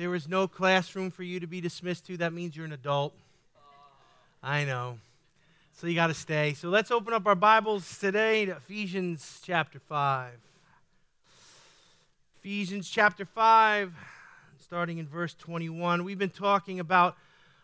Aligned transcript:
there 0.00 0.08
was 0.08 0.26
no 0.26 0.48
classroom 0.48 1.10
for 1.10 1.22
you 1.22 1.40
to 1.40 1.46
be 1.46 1.60
dismissed 1.60 2.06
to, 2.06 2.16
that 2.16 2.32
means 2.32 2.56
you're 2.56 2.64
an 2.64 2.72
adult. 2.72 3.12
I 4.42 4.64
know. 4.64 4.96
So 5.74 5.86
you 5.86 5.94
got 5.94 6.06
to 6.06 6.14
stay. 6.14 6.54
So 6.54 6.70
let's 6.70 6.90
open 6.90 7.12
up 7.12 7.26
our 7.26 7.34
Bibles 7.34 7.98
today 7.98 8.46
to 8.46 8.52
Ephesians 8.52 9.42
chapter 9.44 9.78
5. 9.78 10.32
Ephesians 12.38 12.88
chapter 12.88 13.26
5, 13.26 13.92
starting 14.64 14.96
in 14.96 15.06
verse 15.06 15.34
21. 15.34 16.02
We've 16.02 16.18
been 16.18 16.30
talking 16.30 16.80
about 16.80 17.14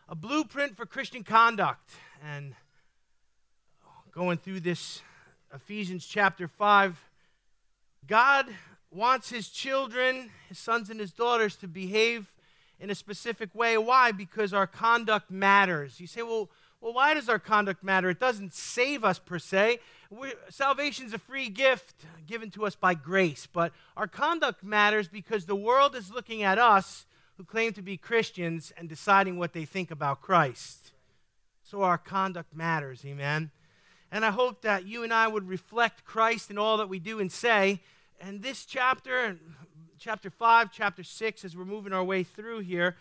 a 0.06 0.14
blueprint 0.14 0.76
for 0.76 0.84
Christian 0.84 1.24
conduct 1.24 1.88
and 2.22 2.54
going 4.12 4.36
through 4.36 4.60
this 4.60 5.00
Ephesians 5.54 6.06
chapter 6.06 6.48
5. 6.48 7.02
God 8.06 8.46
wants 8.96 9.30
his 9.30 9.48
children, 9.48 10.30
his 10.48 10.58
sons 10.58 10.90
and 10.90 10.98
his 10.98 11.12
daughters, 11.12 11.54
to 11.56 11.68
behave 11.68 12.34
in 12.80 12.90
a 12.90 12.94
specific 12.94 13.54
way. 13.54 13.78
Why? 13.78 14.10
Because 14.10 14.52
our 14.52 14.66
conduct 14.66 15.30
matters. 15.30 16.00
You 16.00 16.06
say, 16.06 16.22
well, 16.22 16.48
well, 16.80 16.92
why 16.92 17.14
does 17.14 17.28
our 17.28 17.38
conduct 17.38 17.82
matter? 17.82 18.10
It 18.10 18.20
doesn't 18.20 18.52
save 18.52 19.04
us 19.04 19.18
per 19.18 19.38
se. 19.38 19.78
Salvation 20.50 21.06
is 21.06 21.12
a 21.12 21.18
free 21.18 21.48
gift 21.48 22.04
given 22.26 22.50
to 22.52 22.66
us 22.66 22.76
by 22.76 22.94
grace, 22.94 23.46
but 23.50 23.72
our 23.96 24.06
conduct 24.06 24.62
matters 24.62 25.08
because 25.08 25.46
the 25.46 25.56
world 25.56 25.96
is 25.96 26.12
looking 26.12 26.42
at 26.42 26.58
us 26.58 27.06
who 27.36 27.44
claim 27.44 27.72
to 27.72 27.82
be 27.82 27.96
Christians 27.96 28.72
and 28.76 28.88
deciding 28.88 29.38
what 29.38 29.52
they 29.52 29.64
think 29.64 29.90
about 29.90 30.20
Christ. 30.20 30.92
So 31.62 31.82
our 31.82 31.98
conduct 31.98 32.54
matters, 32.54 33.04
amen. 33.04 33.50
And 34.12 34.24
I 34.24 34.30
hope 34.30 34.62
that 34.62 34.86
you 34.86 35.02
and 35.02 35.12
I 35.12 35.26
would 35.26 35.48
reflect 35.48 36.04
Christ 36.04 36.50
in 36.50 36.58
all 36.58 36.76
that 36.76 36.88
we 36.88 37.00
do 37.00 37.18
and 37.18 37.32
say. 37.32 37.80
And 38.20 38.42
this 38.42 38.64
chapter, 38.64 39.36
chapter 39.98 40.30
5, 40.30 40.72
chapter 40.72 41.02
6, 41.02 41.44
as 41.44 41.54
we're 41.54 41.66
moving 41.66 41.92
our 41.92 42.02
way 42.02 42.22
through 42.22 42.60
here, 42.60 42.96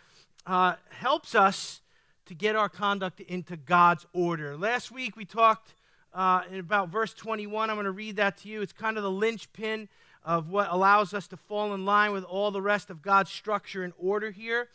uh, 0.45 0.75
helps 0.89 1.33
us 1.33 1.79
to 2.25 2.33
get 2.33 2.55
our 2.55 2.67
conduct 2.67 3.21
into 3.21 3.55
God's 3.55 4.05
order. 4.11 4.57
Last 4.57 4.91
week 4.91 5.15
we 5.15 5.23
talked 5.23 5.73
uh, 6.13 6.41
about 6.57 6.89
verse 6.89 7.13
21. 7.13 7.69
I'm 7.69 7.77
going 7.77 7.85
to 7.85 7.91
read 7.91 8.17
that 8.17 8.37
to 8.39 8.49
you. 8.49 8.61
It's 8.61 8.73
kind 8.73 8.97
of 8.97 9.03
the 9.03 9.11
linchpin 9.11 9.87
of 10.25 10.49
what 10.49 10.67
allows 10.69 11.13
us 11.13 11.27
to 11.27 11.37
fall 11.37 11.73
in 11.73 11.85
line 11.85 12.11
with 12.11 12.25
all 12.25 12.51
the 12.51 12.61
rest 12.61 12.89
of 12.89 13.01
God's 13.01 13.31
structure 13.31 13.83
and 13.83 13.93
order 13.97 14.31
here. 14.31 14.67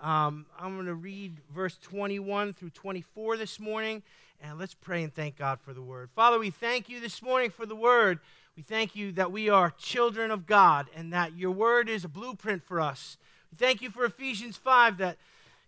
Um, 0.00 0.46
I'm 0.58 0.74
going 0.74 0.86
to 0.86 0.94
read 0.94 1.36
verse 1.54 1.76
21 1.82 2.54
through 2.54 2.70
24 2.70 3.36
this 3.36 3.60
morning, 3.60 4.02
and 4.40 4.58
let's 4.58 4.74
pray 4.74 5.02
and 5.02 5.14
thank 5.14 5.36
God 5.36 5.60
for 5.60 5.74
the 5.74 5.82
word. 5.82 6.08
Father, 6.14 6.38
we 6.38 6.50
thank 6.50 6.88
you 6.88 6.98
this 6.98 7.20
morning 7.20 7.50
for 7.50 7.66
the 7.66 7.76
word. 7.76 8.20
We 8.56 8.62
thank 8.62 8.94
you 8.94 9.12
that 9.12 9.32
we 9.32 9.48
are 9.48 9.70
children 9.70 10.30
of 10.30 10.46
God 10.46 10.88
and 10.94 11.12
that 11.12 11.36
your 11.36 11.50
word 11.50 11.88
is 11.88 12.04
a 12.04 12.08
blueprint 12.08 12.62
for 12.62 12.80
us. 12.80 13.16
We 13.50 13.56
thank 13.56 13.80
you 13.80 13.90
for 13.90 14.04
Ephesians 14.04 14.58
5 14.58 14.98
that 14.98 15.16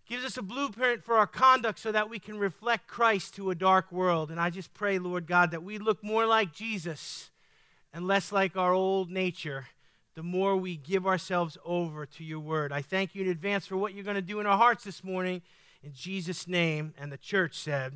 gives 0.06 0.24
us 0.24 0.36
a 0.36 0.42
blueprint 0.42 1.02
for 1.02 1.16
our 1.16 1.26
conduct 1.26 1.78
so 1.78 1.90
that 1.92 2.10
we 2.10 2.18
can 2.18 2.38
reflect 2.38 2.86
Christ 2.86 3.34
to 3.36 3.50
a 3.50 3.54
dark 3.54 3.90
world. 3.90 4.30
And 4.30 4.38
I 4.38 4.50
just 4.50 4.74
pray, 4.74 4.98
Lord 4.98 5.26
God, 5.26 5.50
that 5.52 5.62
we 5.62 5.78
look 5.78 6.04
more 6.04 6.26
like 6.26 6.52
Jesus 6.52 7.30
and 7.94 8.06
less 8.06 8.32
like 8.32 8.54
our 8.54 8.74
old 8.74 9.10
nature 9.10 9.66
the 10.14 10.22
more 10.22 10.56
we 10.56 10.76
give 10.76 11.06
ourselves 11.06 11.56
over 11.64 12.06
to 12.06 12.22
your 12.22 12.38
word. 12.38 12.70
I 12.70 12.82
thank 12.82 13.14
you 13.14 13.22
in 13.24 13.30
advance 13.30 13.66
for 13.66 13.76
what 13.76 13.94
you're 13.94 14.04
going 14.04 14.14
to 14.14 14.22
do 14.22 14.40
in 14.40 14.46
our 14.46 14.58
hearts 14.58 14.84
this 14.84 15.02
morning. 15.02 15.42
In 15.82 15.92
Jesus' 15.92 16.46
name. 16.46 16.94
And 16.98 17.10
the 17.10 17.16
church 17.16 17.58
said, 17.58 17.94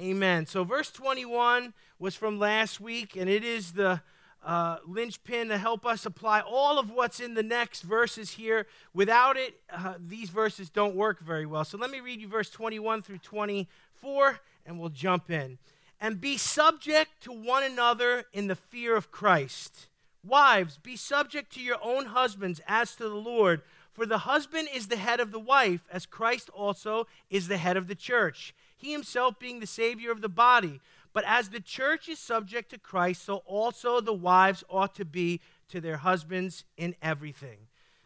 Amen. 0.00 0.46
So, 0.46 0.64
verse 0.64 0.90
21 0.90 1.74
was 1.98 2.14
from 2.14 2.38
last 2.38 2.80
week, 2.80 3.16
and 3.16 3.28
it 3.28 3.44
is 3.44 3.72
the 3.72 4.00
uh, 4.42 4.78
linchpin 4.86 5.48
to 5.48 5.58
help 5.58 5.84
us 5.84 6.06
apply 6.06 6.40
all 6.40 6.78
of 6.78 6.90
what's 6.90 7.20
in 7.20 7.34
the 7.34 7.42
next 7.42 7.82
verses 7.82 8.30
here. 8.30 8.66
Without 8.94 9.36
it, 9.36 9.60
uh, 9.70 9.96
these 9.98 10.30
verses 10.30 10.70
don't 10.70 10.94
work 10.94 11.20
very 11.20 11.44
well. 11.44 11.66
So 11.66 11.76
let 11.76 11.90
me 11.90 12.00
read 12.00 12.22
you 12.22 12.28
verse 12.28 12.48
21 12.48 13.02
through 13.02 13.18
24, 13.18 14.40
and 14.64 14.80
we'll 14.80 14.88
jump 14.88 15.30
in. 15.30 15.58
And 16.00 16.18
be 16.18 16.38
subject 16.38 17.22
to 17.24 17.32
one 17.32 17.62
another 17.62 18.24
in 18.32 18.46
the 18.46 18.56
fear 18.56 18.96
of 18.96 19.10
Christ. 19.10 19.88
Wives, 20.24 20.78
be 20.78 20.96
subject 20.96 21.52
to 21.52 21.60
your 21.60 21.76
own 21.82 22.06
husbands 22.06 22.62
as 22.66 22.96
to 22.96 23.02
the 23.02 23.10
Lord. 23.10 23.60
For 23.92 24.06
the 24.06 24.18
husband 24.18 24.68
is 24.74 24.88
the 24.88 24.96
head 24.96 25.20
of 25.20 25.30
the 25.30 25.38
wife, 25.38 25.82
as 25.92 26.06
Christ 26.06 26.48
also 26.54 27.06
is 27.28 27.48
the 27.48 27.58
head 27.58 27.76
of 27.76 27.86
the 27.86 27.94
church, 27.94 28.54
he 28.80 28.92
himself 28.92 29.38
being 29.38 29.60
the 29.60 29.66
Savior 29.66 30.10
of 30.10 30.20
the 30.20 30.28
body. 30.28 30.80
But 31.12 31.24
as 31.26 31.48
the 31.48 31.60
church 31.60 32.08
is 32.08 32.18
subject 32.18 32.70
to 32.70 32.78
Christ, 32.78 33.24
so 33.24 33.42
also 33.46 34.00
the 34.00 34.12
wives 34.12 34.64
ought 34.68 34.94
to 34.96 35.04
be 35.04 35.40
to 35.68 35.80
their 35.80 35.98
husbands 35.98 36.64
in 36.76 36.94
everything. 37.02 37.58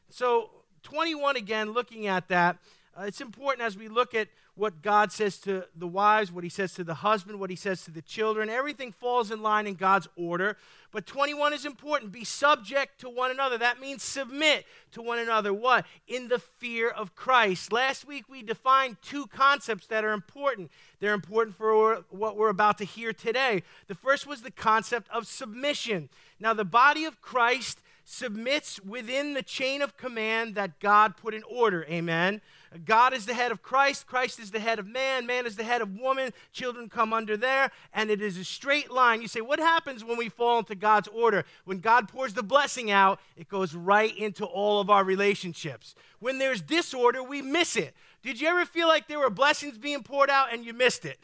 So, 0.09 0.51
21 0.83 1.37
again, 1.37 1.73
looking 1.73 2.07
at 2.07 2.29
that, 2.29 2.59
uh, 2.97 3.03
it's 3.03 3.21
important 3.21 3.67
as 3.67 3.77
we 3.77 3.89
look 3.89 4.15
at 4.15 4.29
what 4.57 4.83
God 4.83 5.11
says 5.11 5.39
to 5.39 5.65
the 5.75 5.87
wives, 5.87 6.31
what 6.31 6.45
he 6.45 6.51
says 6.51 6.75
to 6.75 6.85
the 6.85 6.95
husband, 6.95 7.41
what 7.41 7.51
he 7.51 7.57
says 7.57 7.85
to 7.85 7.91
the 7.91 8.03
children. 8.03 8.49
Everything 8.49 8.93
falls 8.93 9.31
in 9.31 9.43
line 9.43 9.67
in 9.67 9.75
God's 9.75 10.07
order. 10.17 10.57
But 10.93 11.07
21 11.07 11.53
is 11.53 11.67
important. 11.67 12.13
Be 12.13 12.23
subject 12.23 13.01
to 13.01 13.11
one 13.11 13.33
another. 13.33 13.59
That 13.59 13.81
means 13.81 14.05
submit 14.05 14.65
to 14.93 15.03
one 15.03 15.19
another. 15.19 15.53
What? 15.53 15.87
In 16.07 16.29
the 16.29 16.39
fear 16.39 16.89
of 16.89 17.17
Christ. 17.17 17.73
Last 17.73 18.07
week 18.07 18.29
we 18.29 18.43
defined 18.43 18.99
two 19.03 19.27
concepts 19.27 19.89
that 19.89 20.05
are 20.05 20.13
important. 20.13 20.71
They're 21.01 21.15
important 21.15 21.57
for 21.57 22.05
what 22.11 22.37
we're 22.37 22.49
about 22.49 22.79
to 22.79 22.85
hear 22.85 23.13
today. 23.13 23.65
The 23.89 23.97
first 23.97 24.25
was 24.25 24.43
the 24.43 24.53
concept 24.53 25.09
of 25.11 25.27
submission. 25.27 26.11
Now, 26.39 26.55
the 26.55 26.65
body 26.65 27.05
of 27.05 27.21
Christ 27.21 27.81
submits 28.05 28.81
within 28.81 29.35
the 29.35 29.43
chain 29.43 29.83
of 29.83 29.97
command 29.97 30.55
that 30.55 30.79
God 30.79 31.17
put 31.17 31.35
in 31.35 31.43
order. 31.45 31.85
Amen. 31.89 32.41
God 32.85 33.15
is 33.15 33.27
the 33.27 33.35
head 33.35 33.53
of 33.53 33.63
Christ, 33.63 34.07
Christ 34.07 34.41
is 34.41 34.51
the 34.51 34.59
head 34.59 34.79
of 34.79 34.87
man, 34.87 35.27
man 35.27 35.47
is 35.47 35.55
the 35.55 35.63
head 35.65 35.81
of 35.81 35.97
woman, 35.97 36.33
children 36.53 36.89
come 36.89 37.13
under 37.13 37.37
there, 37.37 37.71
and 37.93 38.11
it 38.11 38.21
is 38.21 38.37
a 38.37 38.45
straight 38.45 38.91
line. 38.91 39.23
You 39.23 39.29
say, 39.29 39.41
what 39.41 39.61
happens 39.61 40.03
when 40.03 40.17
we 40.17 40.29
fall 40.29 40.59
into 40.59 40.75
God's 40.75 41.09
order? 41.09 41.45
When 41.65 41.79
God 41.79 42.09
pours 42.09 42.35
the 42.35 42.43
blessing 42.43 42.91
out, 42.91 43.21
it 43.37 43.49
goes 43.49 43.75
right 43.75 44.17
into 44.17 44.45
all 44.45 44.81
of 44.81 44.91
our 44.91 45.05
relationships. 45.05 45.95
When 46.19 46.39
there's 46.39 46.61
disorder, 46.61 47.23
we 47.23 47.43
miss 47.43 47.77
it. 47.77 47.95
Did 48.23 48.41
you 48.41 48.49
ever 48.49 48.65
feel 48.65 48.89
like 48.89 49.07
there 49.07 49.21
were 49.21 49.31
blessings 49.31 49.79
being 49.79 50.03
poured 50.03 50.31
out 50.31 50.53
and 50.53 50.65
you 50.65 50.73
missed 50.73 51.05
it? 51.05 51.19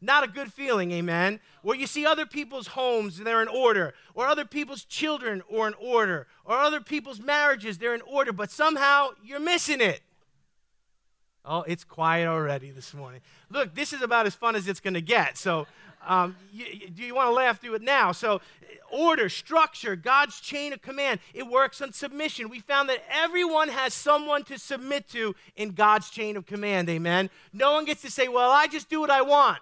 Not 0.00 0.24
a 0.24 0.28
good 0.28 0.52
feeling, 0.52 0.92
amen. 0.92 1.40
Where 1.62 1.76
you 1.76 1.86
see 1.86 2.04
other 2.04 2.26
people's 2.26 2.68
homes, 2.68 3.18
they're 3.18 3.40
in 3.40 3.48
order, 3.48 3.94
or 4.14 4.26
other 4.26 4.44
people's 4.44 4.84
children 4.84 5.42
are 5.50 5.68
in 5.68 5.74
order, 5.74 6.26
or 6.44 6.58
other 6.58 6.80
people's 6.80 7.18
marriages, 7.18 7.78
they're 7.78 7.94
in 7.94 8.02
order, 8.02 8.32
but 8.32 8.50
somehow 8.50 9.10
you're 9.24 9.40
missing 9.40 9.80
it. 9.80 10.02
Oh, 11.48 11.62
it's 11.62 11.84
quiet 11.84 12.26
already 12.26 12.72
this 12.72 12.92
morning. 12.92 13.20
Look, 13.50 13.74
this 13.74 13.92
is 13.92 14.02
about 14.02 14.26
as 14.26 14.34
fun 14.34 14.56
as 14.56 14.66
it's 14.66 14.80
going 14.80 14.94
to 14.94 15.00
get. 15.00 15.38
So, 15.38 15.68
um, 16.04 16.34
you, 16.52 16.88
do 16.88 17.04
you 17.04 17.14
want 17.14 17.28
to 17.28 17.32
laugh 17.32 17.60
through 17.60 17.74
it 17.74 17.82
now? 17.82 18.10
So, 18.10 18.40
order, 18.90 19.28
structure, 19.28 19.94
God's 19.94 20.40
chain 20.40 20.72
of 20.72 20.82
command, 20.82 21.20
it 21.34 21.46
works 21.46 21.80
on 21.80 21.92
submission. 21.92 22.48
We 22.48 22.58
found 22.58 22.88
that 22.88 23.02
everyone 23.08 23.68
has 23.68 23.94
someone 23.94 24.42
to 24.44 24.58
submit 24.58 25.08
to 25.10 25.36
in 25.54 25.70
God's 25.70 26.10
chain 26.10 26.36
of 26.36 26.46
command. 26.46 26.88
Amen. 26.88 27.30
No 27.52 27.72
one 27.72 27.84
gets 27.84 28.02
to 28.02 28.10
say, 28.10 28.26
well, 28.26 28.50
I 28.50 28.66
just 28.66 28.88
do 28.88 29.00
what 29.00 29.10
I 29.10 29.22
want. 29.22 29.58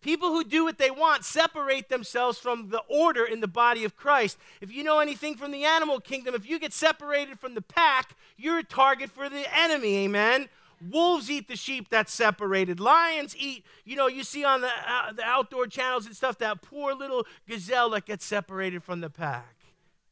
People 0.00 0.28
who 0.28 0.44
do 0.44 0.64
what 0.64 0.78
they 0.78 0.90
want 0.90 1.24
separate 1.24 1.88
themselves 1.88 2.38
from 2.38 2.70
the 2.70 2.82
order 2.88 3.24
in 3.24 3.40
the 3.40 3.48
body 3.48 3.84
of 3.84 3.96
Christ. 3.96 4.38
If 4.60 4.72
you 4.72 4.84
know 4.84 5.00
anything 5.00 5.36
from 5.36 5.50
the 5.50 5.64
animal 5.64 6.00
kingdom, 6.00 6.34
if 6.34 6.48
you 6.48 6.58
get 6.58 6.72
separated 6.72 7.38
from 7.40 7.54
the 7.54 7.62
pack, 7.62 8.14
you're 8.38 8.58
a 8.58 8.64
target 8.64 9.10
for 9.10 9.28
the 9.28 9.44
enemy. 9.54 9.96
Amen. 10.04 10.48
Wolves 10.80 11.30
eat 11.30 11.48
the 11.48 11.56
sheep 11.56 11.88
that's 11.88 12.12
separated. 12.12 12.80
Lions 12.80 13.34
eat, 13.38 13.64
you 13.84 13.96
know, 13.96 14.08
you 14.08 14.22
see 14.22 14.44
on 14.44 14.60
the, 14.60 14.68
uh, 14.68 15.12
the 15.12 15.22
outdoor 15.22 15.66
channels 15.66 16.06
and 16.06 16.14
stuff 16.14 16.38
that 16.38 16.60
poor 16.60 16.94
little 16.94 17.26
gazelle 17.48 17.90
that 17.90 18.04
gets 18.04 18.24
separated 18.24 18.82
from 18.82 19.00
the 19.00 19.08
pack. 19.08 19.56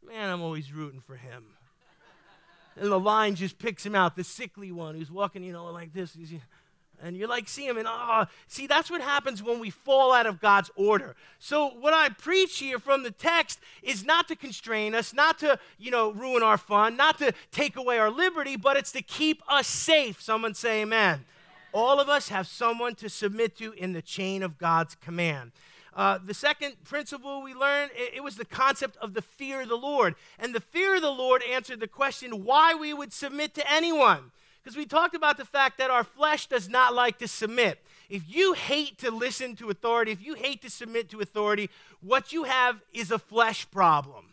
Man, 0.06 0.30
I'm 0.30 0.42
always 0.42 0.72
rooting 0.72 1.00
for 1.00 1.16
him. 1.16 1.44
And 2.76 2.90
the 2.90 2.98
lion 2.98 3.34
just 3.34 3.58
picks 3.58 3.84
him 3.84 3.94
out, 3.94 4.16
the 4.16 4.24
sickly 4.24 4.72
one 4.72 4.96
who's 4.96 5.10
walking, 5.10 5.44
you 5.44 5.52
know, 5.52 5.66
like 5.66 5.92
this. 5.92 6.14
He's, 6.14 6.32
and 7.04 7.16
you're 7.16 7.28
like 7.28 7.48
see 7.48 7.66
him 7.66 7.76
and 7.76 7.86
oh 7.88 8.24
see 8.48 8.66
that's 8.66 8.90
what 8.90 9.00
happens 9.00 9.42
when 9.42 9.60
we 9.60 9.70
fall 9.70 10.12
out 10.12 10.26
of 10.26 10.40
god's 10.40 10.70
order 10.74 11.14
so 11.38 11.68
what 11.68 11.92
i 11.92 12.08
preach 12.08 12.58
here 12.58 12.78
from 12.78 13.02
the 13.02 13.10
text 13.10 13.60
is 13.82 14.04
not 14.04 14.26
to 14.26 14.34
constrain 14.34 14.94
us 14.94 15.12
not 15.12 15.38
to 15.38 15.58
you 15.78 15.90
know 15.90 16.10
ruin 16.10 16.42
our 16.42 16.58
fun 16.58 16.96
not 16.96 17.18
to 17.18 17.32
take 17.52 17.76
away 17.76 17.98
our 17.98 18.10
liberty 18.10 18.56
but 18.56 18.76
it's 18.76 18.92
to 18.92 19.02
keep 19.02 19.42
us 19.48 19.66
safe 19.66 20.20
someone 20.20 20.54
say 20.54 20.82
amen 20.82 21.24
all 21.72 22.00
of 22.00 22.08
us 22.08 22.28
have 22.28 22.46
someone 22.46 22.94
to 22.94 23.08
submit 23.08 23.56
to 23.56 23.72
in 23.72 23.92
the 23.92 24.02
chain 24.02 24.42
of 24.42 24.58
god's 24.58 24.94
command 24.96 25.52
uh, 25.96 26.18
the 26.24 26.34
second 26.34 26.82
principle 26.82 27.40
we 27.40 27.54
learned, 27.54 27.92
it, 27.94 28.14
it 28.16 28.24
was 28.24 28.34
the 28.34 28.44
concept 28.44 28.96
of 28.96 29.14
the 29.14 29.22
fear 29.22 29.62
of 29.62 29.68
the 29.68 29.76
Lord. 29.76 30.16
And 30.40 30.52
the 30.52 30.58
fear 30.58 30.96
of 30.96 31.02
the 31.02 31.10
Lord 31.10 31.40
answered 31.48 31.78
the 31.78 31.86
question 31.86 32.44
why 32.44 32.74
we 32.74 32.92
would 32.92 33.12
submit 33.12 33.54
to 33.54 33.72
anyone. 33.72 34.32
Because 34.64 34.78
we 34.78 34.86
talked 34.86 35.14
about 35.14 35.36
the 35.36 35.44
fact 35.44 35.76
that 35.76 35.90
our 35.90 36.04
flesh 36.04 36.46
does 36.46 36.70
not 36.70 36.94
like 36.94 37.18
to 37.18 37.28
submit. 37.28 37.84
If 38.08 38.22
you 38.26 38.54
hate 38.54 38.96
to 38.98 39.10
listen 39.10 39.56
to 39.56 39.68
authority, 39.68 40.10
if 40.10 40.24
you 40.24 40.34
hate 40.34 40.62
to 40.62 40.70
submit 40.70 41.10
to 41.10 41.20
authority, 41.20 41.68
what 42.00 42.32
you 42.32 42.44
have 42.44 42.80
is 42.92 43.10
a 43.10 43.18
flesh 43.18 43.70
problem. 43.70 44.30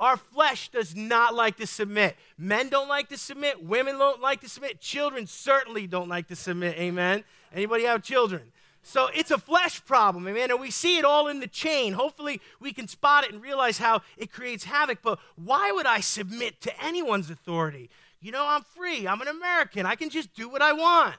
Our 0.00 0.16
flesh 0.16 0.70
does 0.70 0.96
not 0.96 1.34
like 1.34 1.56
to 1.58 1.68
submit. 1.68 2.16
Men 2.36 2.68
don't 2.68 2.88
like 2.88 3.08
to 3.10 3.16
submit. 3.16 3.64
Women 3.64 3.96
don't 3.96 4.20
like 4.20 4.40
to 4.40 4.48
submit. 4.48 4.80
Children 4.80 5.28
certainly 5.28 5.86
don't 5.86 6.08
like 6.08 6.26
to 6.28 6.36
submit. 6.36 6.76
Amen. 6.76 7.22
Anybody 7.54 7.84
have 7.84 8.02
children? 8.02 8.42
So 8.82 9.08
it's 9.14 9.30
a 9.30 9.38
flesh 9.38 9.82
problem, 9.86 10.28
amen. 10.28 10.50
And 10.50 10.60
we 10.60 10.70
see 10.70 10.98
it 10.98 11.06
all 11.06 11.28
in 11.28 11.40
the 11.40 11.46
chain. 11.46 11.94
Hopefully, 11.94 12.40
we 12.60 12.72
can 12.72 12.86
spot 12.86 13.24
it 13.24 13.32
and 13.32 13.40
realize 13.40 13.78
how 13.78 14.02
it 14.18 14.30
creates 14.30 14.64
havoc. 14.64 14.98
But 15.02 15.18
why 15.36 15.72
would 15.72 15.86
I 15.86 16.00
submit 16.00 16.60
to 16.62 16.84
anyone's 16.84 17.30
authority? 17.30 17.88
You 18.24 18.32
know, 18.32 18.46
I'm 18.46 18.62
free. 18.62 19.06
I'm 19.06 19.20
an 19.20 19.28
American. 19.28 19.84
I 19.84 19.96
can 19.96 20.08
just 20.08 20.32
do 20.32 20.48
what 20.48 20.62
I 20.62 20.72
want. 20.72 21.16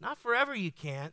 Not 0.00 0.16
forever, 0.16 0.54
you 0.54 0.72
can't. 0.72 1.12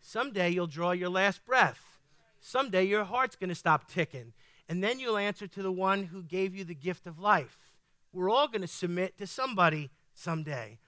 Someday 0.00 0.50
you'll 0.50 0.66
draw 0.66 0.90
your 0.90 1.08
last 1.08 1.46
breath. 1.46 2.00
Someday 2.40 2.82
your 2.82 3.04
heart's 3.04 3.36
going 3.36 3.50
to 3.50 3.54
stop 3.54 3.88
ticking. 3.88 4.32
And 4.68 4.82
then 4.82 4.98
you'll 4.98 5.18
answer 5.18 5.46
to 5.46 5.62
the 5.62 5.70
one 5.70 6.02
who 6.02 6.24
gave 6.24 6.52
you 6.52 6.64
the 6.64 6.74
gift 6.74 7.06
of 7.06 7.20
life. 7.20 7.70
We're 8.12 8.28
all 8.28 8.48
going 8.48 8.62
to 8.62 8.66
submit 8.66 9.18
to 9.18 9.26
somebody 9.28 9.88
someday. 10.14 10.80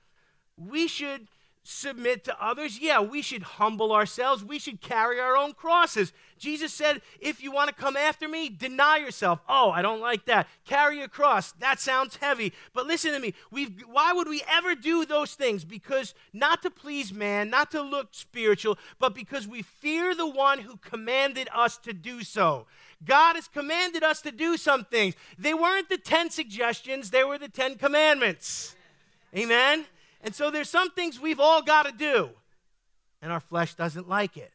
We 0.56 0.88
should 0.88 1.28
submit 1.62 2.24
to 2.24 2.44
others. 2.44 2.78
Yeah, 2.80 3.00
we 3.00 3.22
should 3.22 3.42
humble 3.42 3.92
ourselves. 3.92 4.42
We 4.42 4.58
should 4.58 4.80
carry 4.80 5.20
our 5.20 5.36
own 5.36 5.52
crosses. 5.52 6.12
Jesus 6.38 6.72
said, 6.72 7.02
if 7.20 7.42
you 7.42 7.52
want 7.52 7.68
to 7.68 7.74
come 7.74 7.96
after 7.96 8.26
me, 8.26 8.48
deny 8.48 8.96
yourself. 8.96 9.40
Oh, 9.48 9.70
I 9.70 9.82
don't 9.82 10.00
like 10.00 10.24
that. 10.24 10.48
Carry 10.64 11.02
a 11.02 11.08
cross. 11.08 11.52
That 11.52 11.78
sounds 11.78 12.16
heavy. 12.16 12.54
But 12.72 12.86
listen 12.86 13.12
to 13.12 13.20
me. 13.20 13.34
We've, 13.50 13.82
why 13.86 14.12
would 14.12 14.26
we 14.26 14.42
ever 14.50 14.74
do 14.74 15.04
those 15.04 15.34
things? 15.34 15.64
Because 15.64 16.14
not 16.32 16.62
to 16.62 16.70
please 16.70 17.12
man, 17.12 17.50
not 17.50 17.70
to 17.72 17.82
look 17.82 18.08
spiritual, 18.12 18.78
but 18.98 19.14
because 19.14 19.46
we 19.46 19.62
fear 19.62 20.14
the 20.14 20.28
one 20.28 20.60
who 20.60 20.78
commanded 20.78 21.48
us 21.54 21.76
to 21.78 21.92
do 21.92 22.22
so. 22.22 22.66
God 23.04 23.36
has 23.36 23.48
commanded 23.48 24.02
us 24.02 24.22
to 24.22 24.32
do 24.32 24.56
some 24.56 24.84
things. 24.84 25.14
They 25.38 25.54
weren't 25.54 25.88
the 25.88 25.98
10 25.98 26.30
suggestions, 26.30 27.10
they 27.10 27.24
were 27.24 27.38
the 27.38 27.48
10 27.48 27.76
commandments. 27.76 28.74
Amen? 29.36 29.86
And 30.22 30.34
so 30.34 30.50
there's 30.50 30.68
some 30.68 30.90
things 30.90 31.18
we've 31.18 31.40
all 31.40 31.62
got 31.62 31.86
to 31.86 31.92
do, 31.92 32.30
and 33.22 33.32
our 33.32 33.40
flesh 33.40 33.74
doesn't 33.74 34.08
like 34.08 34.36
it. 34.36 34.52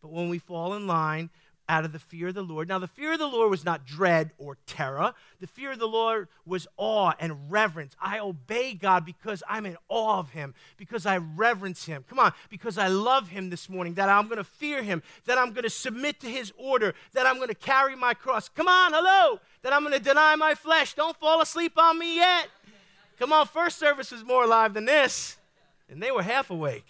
But 0.00 0.12
when 0.12 0.28
we 0.28 0.38
fall 0.38 0.74
in 0.74 0.86
line 0.86 1.30
out 1.68 1.84
of 1.84 1.92
the 1.92 1.98
fear 1.98 2.28
of 2.28 2.34
the 2.34 2.42
Lord, 2.42 2.68
now 2.68 2.78
the 2.78 2.86
fear 2.86 3.12
of 3.12 3.18
the 3.18 3.26
Lord 3.26 3.50
was 3.50 3.64
not 3.64 3.84
dread 3.84 4.30
or 4.38 4.56
terror. 4.66 5.12
The 5.40 5.46
fear 5.46 5.72
of 5.72 5.78
the 5.78 5.88
Lord 5.88 6.28
was 6.46 6.66
awe 6.76 7.12
and 7.18 7.50
reverence. 7.50 7.94
I 8.00 8.20
obey 8.20 8.74
God 8.74 9.04
because 9.04 9.42
I'm 9.48 9.66
in 9.66 9.76
awe 9.88 10.18
of 10.18 10.30
Him, 10.30 10.54
because 10.76 11.04
I 11.04 11.18
reverence 11.18 11.84
Him. 11.84 12.04
Come 12.08 12.20
on, 12.20 12.32
because 12.48 12.78
I 12.78 12.86
love 12.86 13.28
Him 13.28 13.50
this 13.50 13.68
morning, 13.68 13.94
that 13.94 14.08
I'm 14.08 14.26
going 14.28 14.38
to 14.38 14.44
fear 14.44 14.82
Him, 14.82 15.02
that 15.26 15.36
I'm 15.36 15.50
going 15.50 15.64
to 15.64 15.70
submit 15.70 16.20
to 16.20 16.28
His 16.28 16.52
order, 16.56 16.94
that 17.12 17.26
I'm 17.26 17.36
going 17.36 17.48
to 17.48 17.54
carry 17.54 17.96
my 17.96 18.14
cross. 18.14 18.48
Come 18.48 18.68
on, 18.68 18.92
hello, 18.92 19.40
that 19.62 19.72
I'm 19.72 19.82
going 19.82 19.92
to 19.92 20.00
deny 20.00 20.36
my 20.36 20.54
flesh. 20.54 20.94
Don't 20.94 21.16
fall 21.18 21.42
asleep 21.42 21.72
on 21.76 21.98
me 21.98 22.16
yet. 22.16 22.48
Come 23.18 23.32
on, 23.32 23.46
first 23.46 23.78
service 23.78 24.12
was 24.12 24.24
more 24.24 24.44
alive 24.44 24.74
than 24.74 24.84
this, 24.84 25.38
and 25.90 26.00
they 26.00 26.12
were 26.12 26.22
half 26.22 26.50
awake. 26.50 26.88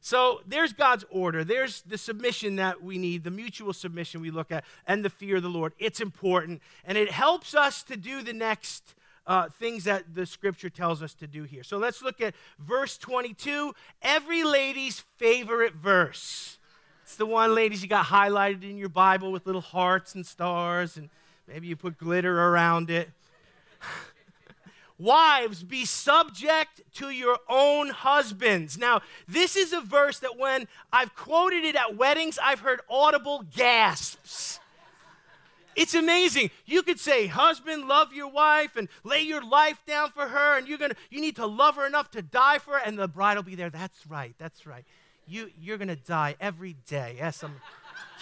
So 0.00 0.40
there's 0.46 0.72
God's 0.72 1.04
order. 1.10 1.44
There's 1.44 1.82
the 1.82 1.98
submission 1.98 2.56
that 2.56 2.82
we 2.82 2.98
need, 2.98 3.24
the 3.24 3.30
mutual 3.30 3.72
submission 3.72 4.20
we 4.20 4.30
look 4.30 4.52
at, 4.52 4.64
and 4.86 5.04
the 5.04 5.10
fear 5.10 5.36
of 5.36 5.42
the 5.42 5.48
Lord. 5.48 5.72
It's 5.78 6.00
important, 6.00 6.62
and 6.84 6.96
it 6.96 7.10
helps 7.10 7.54
us 7.54 7.82
to 7.84 7.96
do 7.96 8.22
the 8.22 8.32
next 8.32 8.94
uh, 9.26 9.48
things 9.48 9.84
that 9.84 10.14
the 10.14 10.26
scripture 10.26 10.70
tells 10.70 11.02
us 11.02 11.14
to 11.14 11.26
do 11.26 11.44
here. 11.44 11.62
So 11.62 11.78
let's 11.78 12.02
look 12.02 12.20
at 12.20 12.34
verse 12.58 12.96
22, 12.98 13.74
every 14.02 14.42
lady's 14.44 15.00
favorite 15.16 15.74
verse. 15.74 16.58
It's 17.02 17.16
the 17.16 17.26
one, 17.26 17.54
ladies, 17.54 17.82
you 17.82 17.88
got 17.88 18.06
highlighted 18.06 18.62
in 18.62 18.76
your 18.76 18.88
Bible 18.88 19.32
with 19.32 19.46
little 19.46 19.60
hearts 19.60 20.14
and 20.14 20.24
stars, 20.24 20.96
and 20.96 21.10
maybe 21.48 21.66
you 21.66 21.76
put 21.76 21.98
glitter 21.98 22.48
around 22.48 22.90
it. 22.90 23.10
Wives, 25.02 25.64
be 25.64 25.84
subject 25.84 26.80
to 26.94 27.10
your 27.10 27.36
own 27.48 27.88
husbands. 27.88 28.78
Now, 28.78 29.02
this 29.26 29.56
is 29.56 29.72
a 29.72 29.80
verse 29.80 30.20
that 30.20 30.38
when 30.38 30.68
I've 30.92 31.16
quoted 31.16 31.64
it 31.64 31.74
at 31.74 31.96
weddings, 31.96 32.38
I've 32.40 32.60
heard 32.60 32.80
audible 32.88 33.44
gasps. 33.56 34.60
It's 35.74 35.94
amazing. 35.94 36.50
You 36.66 36.82
could 36.82 37.00
say, 37.00 37.26
husband, 37.26 37.88
love 37.88 38.12
your 38.12 38.28
wife 38.28 38.76
and 38.76 38.88
lay 39.02 39.22
your 39.22 39.44
life 39.44 39.82
down 39.86 40.10
for 40.10 40.28
her, 40.28 40.56
and 40.56 40.68
you're 40.68 40.78
gonna 40.78 40.94
you 41.10 41.20
need 41.20 41.34
to 41.36 41.46
love 41.46 41.76
her 41.76 41.86
enough 41.86 42.10
to 42.12 42.22
die 42.22 42.58
for 42.58 42.74
her, 42.74 42.80
and 42.84 42.96
the 42.96 43.08
bride 43.08 43.36
will 43.36 43.42
be 43.42 43.56
there. 43.56 43.70
That's 43.70 44.06
right, 44.06 44.34
that's 44.38 44.66
right. 44.66 44.84
You 45.26 45.50
you're 45.58 45.78
gonna 45.78 45.96
die 45.96 46.36
every 46.38 46.76
day. 46.86 47.16
Yes, 47.18 47.42
I'm 47.42 47.56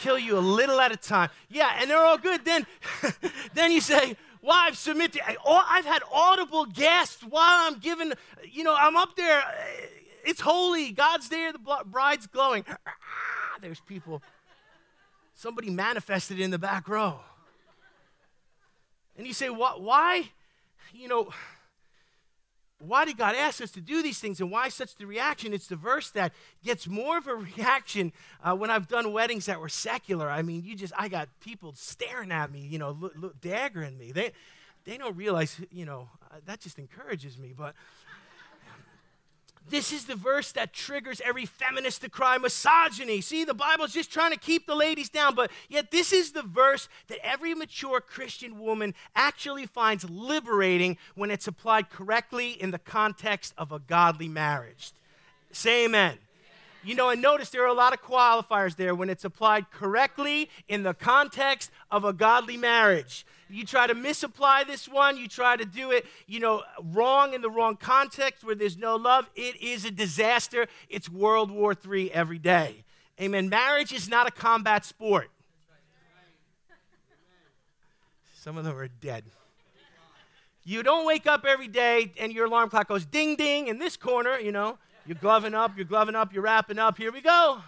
kill 0.00 0.18
you 0.18 0.38
a 0.38 0.40
little 0.40 0.80
at 0.80 0.92
a 0.92 0.96
time. 0.96 1.28
Yeah, 1.48 1.76
and 1.78 1.90
they're 1.90 2.04
all 2.04 2.18
good. 2.18 2.44
Then 2.44 2.66
then 3.54 3.72
you 3.72 3.80
say, 3.80 4.16
wives 4.42 4.78
submit 4.78 5.12
to. 5.14 5.20
I've 5.46 5.84
had 5.84 6.02
audible 6.12 6.66
gasps 6.66 7.22
while 7.22 7.68
I'm 7.68 7.78
giving, 7.78 8.12
you 8.44 8.64
know, 8.64 8.74
I'm 8.78 8.96
up 8.96 9.16
there. 9.16 9.42
It's 10.24 10.40
holy. 10.40 10.92
God's 10.92 11.28
there. 11.28 11.52
The 11.52 11.58
bride's 11.86 12.26
glowing. 12.26 12.64
Ah, 12.68 13.56
There's 13.60 13.80
people. 13.80 14.22
Somebody 15.34 15.70
manifested 15.70 16.38
in 16.38 16.50
the 16.50 16.58
back 16.58 16.88
row. 16.88 17.20
And 19.16 19.26
you 19.26 19.32
say, 19.32 19.48
why? 19.48 20.30
You 20.92 21.08
know, 21.08 21.30
why 22.80 23.04
did 23.04 23.18
God 23.18 23.34
ask 23.36 23.60
us 23.60 23.70
to 23.72 23.80
do 23.80 24.02
these 24.02 24.18
things 24.18 24.40
and 24.40 24.50
why 24.50 24.70
such 24.70 24.96
the 24.96 25.06
reaction? 25.06 25.52
It's 25.52 25.66
the 25.66 25.76
verse 25.76 26.10
that 26.10 26.32
gets 26.64 26.88
more 26.88 27.18
of 27.18 27.26
a 27.26 27.34
reaction 27.56 28.12
uh, 28.42 28.56
when 28.56 28.70
I've 28.70 28.88
done 28.88 29.12
weddings 29.12 29.46
that 29.46 29.60
were 29.60 29.68
secular. 29.68 30.30
I 30.30 30.42
mean, 30.42 30.62
you 30.64 30.74
just, 30.74 30.94
I 30.96 31.08
got 31.08 31.28
people 31.40 31.74
staring 31.76 32.32
at 32.32 32.50
me, 32.50 32.60
you 32.60 32.78
know, 32.78 32.92
look, 32.92 33.12
look, 33.16 33.40
daggering 33.40 33.98
me. 33.98 34.12
They, 34.12 34.32
they 34.84 34.96
don't 34.96 35.14
realize, 35.14 35.60
you 35.70 35.84
know, 35.84 36.08
uh, 36.30 36.36
that 36.46 36.60
just 36.60 36.78
encourages 36.78 37.38
me. 37.38 37.52
But 37.56 37.74
this 39.68 39.92
is 39.92 40.06
the 40.06 40.16
verse 40.16 40.52
that 40.52 40.72
triggers 40.72 41.20
every 41.24 41.46
feminist 41.46 42.00
to 42.00 42.08
cry 42.08 42.38
misogyny. 42.38 43.20
See, 43.20 43.44
the 43.44 43.54
Bible's 43.54 43.92
just 43.92 44.12
trying 44.12 44.32
to 44.32 44.38
keep 44.38 44.66
the 44.66 44.74
ladies 44.74 45.08
down, 45.08 45.34
but 45.34 45.50
yet 45.68 45.90
this 45.90 46.12
is 46.12 46.32
the 46.32 46.42
verse 46.42 46.88
that 47.08 47.18
every 47.22 47.54
mature 47.54 48.00
Christian 48.00 48.58
woman 48.58 48.94
actually 49.14 49.66
finds 49.66 50.08
liberating 50.08 50.96
when 51.14 51.30
it's 51.30 51.46
applied 51.46 51.90
correctly 51.90 52.50
in 52.50 52.72
the 52.72 52.78
context 52.78 53.54
of 53.56 53.70
a 53.70 53.78
godly 53.78 54.28
marriage. 54.28 54.92
Say 55.52 55.84
amen. 55.84 56.18
You 56.82 56.94
know, 56.94 57.10
and 57.10 57.20
notice 57.20 57.50
there 57.50 57.62
are 57.62 57.66
a 57.66 57.74
lot 57.74 57.92
of 57.92 58.00
qualifiers 58.00 58.76
there 58.76 58.94
when 58.94 59.10
it's 59.10 59.24
applied 59.24 59.70
correctly 59.70 60.48
in 60.66 60.82
the 60.82 60.94
context 60.94 61.70
of 61.90 62.04
a 62.04 62.12
godly 62.12 62.56
marriage. 62.56 63.26
You 63.50 63.64
try 63.64 63.86
to 63.86 63.94
misapply 63.94 64.64
this 64.64 64.88
one, 64.88 65.16
you 65.16 65.26
try 65.26 65.56
to 65.56 65.64
do 65.64 65.90
it, 65.90 66.06
you 66.26 66.40
know, 66.40 66.62
wrong 66.92 67.34
in 67.34 67.42
the 67.42 67.50
wrong 67.50 67.76
context 67.76 68.44
where 68.44 68.54
there's 68.54 68.76
no 68.76 68.96
love, 68.96 69.28
it 69.34 69.60
is 69.60 69.84
a 69.84 69.90
disaster. 69.90 70.66
It's 70.88 71.08
World 71.08 71.50
War 71.50 71.74
III 71.74 72.12
every 72.12 72.38
day. 72.38 72.84
Amen. 73.20 73.48
Marriage 73.48 73.92
is 73.92 74.08
not 74.08 74.26
a 74.26 74.30
combat 74.30 74.84
sport. 74.84 75.30
Some 78.34 78.56
of 78.56 78.64
them 78.64 78.76
are 78.76 78.88
dead. 78.88 79.24
You 80.64 80.82
don't 80.82 81.06
wake 81.06 81.26
up 81.26 81.44
every 81.44 81.68
day 81.68 82.12
and 82.18 82.32
your 82.32 82.46
alarm 82.46 82.70
clock 82.70 82.88
goes 82.88 83.04
ding 83.04 83.36
ding 83.36 83.68
in 83.68 83.78
this 83.78 83.96
corner, 83.96 84.38
you 84.38 84.52
know. 84.52 84.78
You're 85.06 85.18
gloving 85.20 85.54
up, 85.54 85.76
you're 85.76 85.84
gloving 85.84 86.14
up, 86.14 86.32
you're 86.32 86.42
wrapping 86.42 86.78
up. 86.78 86.96
Here 86.96 87.10
we 87.10 87.20
go. 87.20 87.60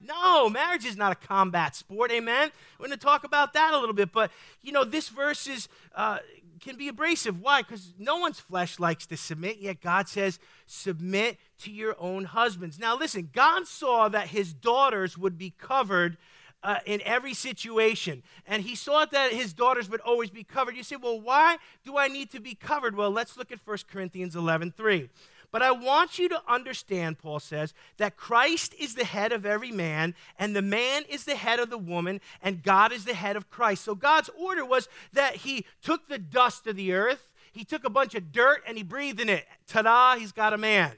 No, 0.00 0.48
marriage 0.48 0.84
is 0.84 0.96
not 0.96 1.12
a 1.12 1.14
combat 1.14 1.74
sport, 1.74 2.12
amen? 2.12 2.50
We're 2.78 2.86
going 2.86 2.98
to 2.98 3.04
talk 3.04 3.24
about 3.24 3.52
that 3.54 3.74
a 3.74 3.78
little 3.78 3.94
bit, 3.94 4.12
but 4.12 4.30
you 4.62 4.70
know, 4.70 4.84
this 4.84 5.08
verse 5.08 5.46
is, 5.46 5.68
uh, 5.94 6.18
can 6.60 6.76
be 6.76 6.88
abrasive. 6.88 7.40
Why? 7.40 7.62
Because 7.62 7.94
no 7.98 8.16
one's 8.18 8.38
flesh 8.38 8.78
likes 8.78 9.06
to 9.06 9.16
submit, 9.16 9.58
yet 9.58 9.80
God 9.80 10.08
says, 10.08 10.38
submit 10.66 11.38
to 11.60 11.72
your 11.72 11.96
own 11.98 12.24
husbands. 12.24 12.78
Now, 12.78 12.96
listen, 12.96 13.30
God 13.32 13.66
saw 13.66 14.08
that 14.08 14.28
his 14.28 14.52
daughters 14.52 15.18
would 15.18 15.36
be 15.36 15.50
covered 15.58 16.16
uh, 16.62 16.78
in 16.86 17.00
every 17.04 17.34
situation. 17.34 18.22
And 18.46 18.62
he 18.62 18.74
saw 18.74 19.04
that 19.04 19.32
his 19.32 19.52
daughters 19.52 19.88
would 19.88 20.00
always 20.00 20.30
be 20.30 20.44
covered. 20.44 20.76
You 20.76 20.82
say, 20.82 20.96
well, 20.96 21.20
why 21.20 21.58
do 21.84 21.96
I 21.96 22.08
need 22.08 22.30
to 22.32 22.40
be 22.40 22.54
covered? 22.54 22.96
Well, 22.96 23.10
let's 23.10 23.36
look 23.36 23.52
at 23.52 23.60
1 23.64 23.78
Corinthians 23.90 24.34
11 24.34 24.72
3. 24.76 25.08
But 25.50 25.62
I 25.62 25.70
want 25.70 26.18
you 26.18 26.28
to 26.28 26.42
understand, 26.46 27.18
Paul 27.18 27.40
says, 27.40 27.72
that 27.96 28.16
Christ 28.16 28.74
is 28.78 28.94
the 28.94 29.04
head 29.04 29.32
of 29.32 29.46
every 29.46 29.72
man, 29.72 30.14
and 30.38 30.54
the 30.54 30.62
man 30.62 31.04
is 31.08 31.24
the 31.24 31.36
head 31.36 31.58
of 31.58 31.70
the 31.70 31.78
woman, 31.78 32.20
and 32.42 32.62
God 32.62 32.92
is 32.92 33.06
the 33.06 33.14
head 33.14 33.34
of 33.34 33.48
Christ. 33.48 33.84
So 33.84 33.94
God's 33.94 34.28
order 34.38 34.64
was 34.64 34.88
that 35.14 35.36
he 35.36 35.64
took 35.82 36.06
the 36.08 36.18
dust 36.18 36.66
of 36.66 36.76
the 36.76 36.92
earth, 36.92 37.28
he 37.50 37.64
took 37.64 37.84
a 37.84 37.90
bunch 37.90 38.14
of 38.14 38.30
dirt, 38.30 38.62
and 38.66 38.76
he 38.76 38.82
breathed 38.82 39.20
in 39.20 39.28
it. 39.30 39.46
Ta 39.66 39.82
da, 39.82 40.16
he's 40.16 40.32
got 40.32 40.52
a 40.52 40.58
man. 40.58 40.92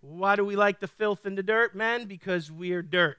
Why 0.00 0.36
do 0.36 0.44
we 0.44 0.54
like 0.54 0.78
the 0.78 0.86
filth 0.86 1.26
and 1.26 1.36
the 1.36 1.42
dirt, 1.42 1.74
men? 1.74 2.06
Because 2.06 2.52
we're 2.52 2.82
dirt. 2.82 3.18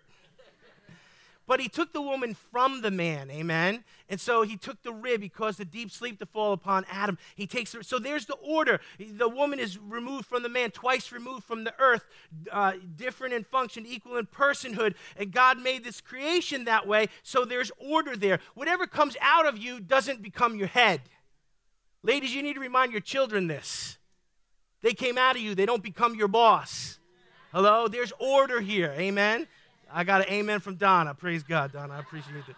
But 1.49 1.59
he 1.59 1.67
took 1.67 1.93
the 1.93 2.01
woman 2.01 2.35
from 2.35 2.83
the 2.83 2.91
man, 2.91 3.31
amen? 3.31 3.83
And 4.07 4.21
so 4.21 4.43
he 4.43 4.55
took 4.55 4.83
the 4.83 4.93
rib, 4.93 5.23
he 5.23 5.29
caused 5.29 5.59
a 5.59 5.65
deep 5.65 5.89
sleep 5.89 6.19
to 6.19 6.27
fall 6.27 6.53
upon 6.53 6.85
Adam. 6.91 7.17
He 7.35 7.47
takes 7.47 7.75
so 7.81 7.97
there's 7.97 8.27
the 8.27 8.35
order. 8.35 8.79
The 8.99 9.27
woman 9.27 9.57
is 9.57 9.79
removed 9.79 10.27
from 10.27 10.43
the 10.43 10.49
man, 10.49 10.69
twice 10.69 11.11
removed 11.11 11.43
from 11.43 11.63
the 11.63 11.73
earth, 11.79 12.05
uh, 12.51 12.73
different 12.95 13.33
in 13.33 13.43
function, 13.45 13.87
equal 13.87 14.17
in 14.17 14.27
personhood. 14.27 14.93
And 15.17 15.31
God 15.31 15.59
made 15.59 15.83
this 15.83 16.01
creation 16.01 16.65
that 16.65 16.85
way, 16.85 17.07
so 17.23 17.45
there's 17.45 17.71
order 17.79 18.15
there. 18.15 18.37
Whatever 18.53 18.85
comes 18.85 19.17
out 19.19 19.47
of 19.47 19.57
you 19.57 19.79
doesn't 19.79 20.21
become 20.21 20.55
your 20.55 20.67
head. 20.67 21.01
Ladies, 22.03 22.35
you 22.35 22.43
need 22.43 22.53
to 22.53 22.59
remind 22.59 22.91
your 22.91 23.01
children 23.01 23.47
this. 23.47 23.97
They 24.83 24.93
came 24.93 25.17
out 25.17 25.35
of 25.35 25.41
you, 25.41 25.55
they 25.55 25.65
don't 25.65 25.81
become 25.81 26.13
your 26.13 26.27
boss. 26.27 26.99
Hello? 27.51 27.87
There's 27.87 28.13
order 28.19 28.61
here. 28.61 28.93
Amen? 28.95 29.47
I 29.91 30.03
got 30.03 30.21
an 30.21 30.33
amen 30.33 30.59
from 30.59 30.75
Donna. 30.75 31.13
Praise 31.13 31.43
God, 31.43 31.71
Donna. 31.71 31.95
I 31.95 31.99
appreciate 31.99 32.47
it. 32.47 32.55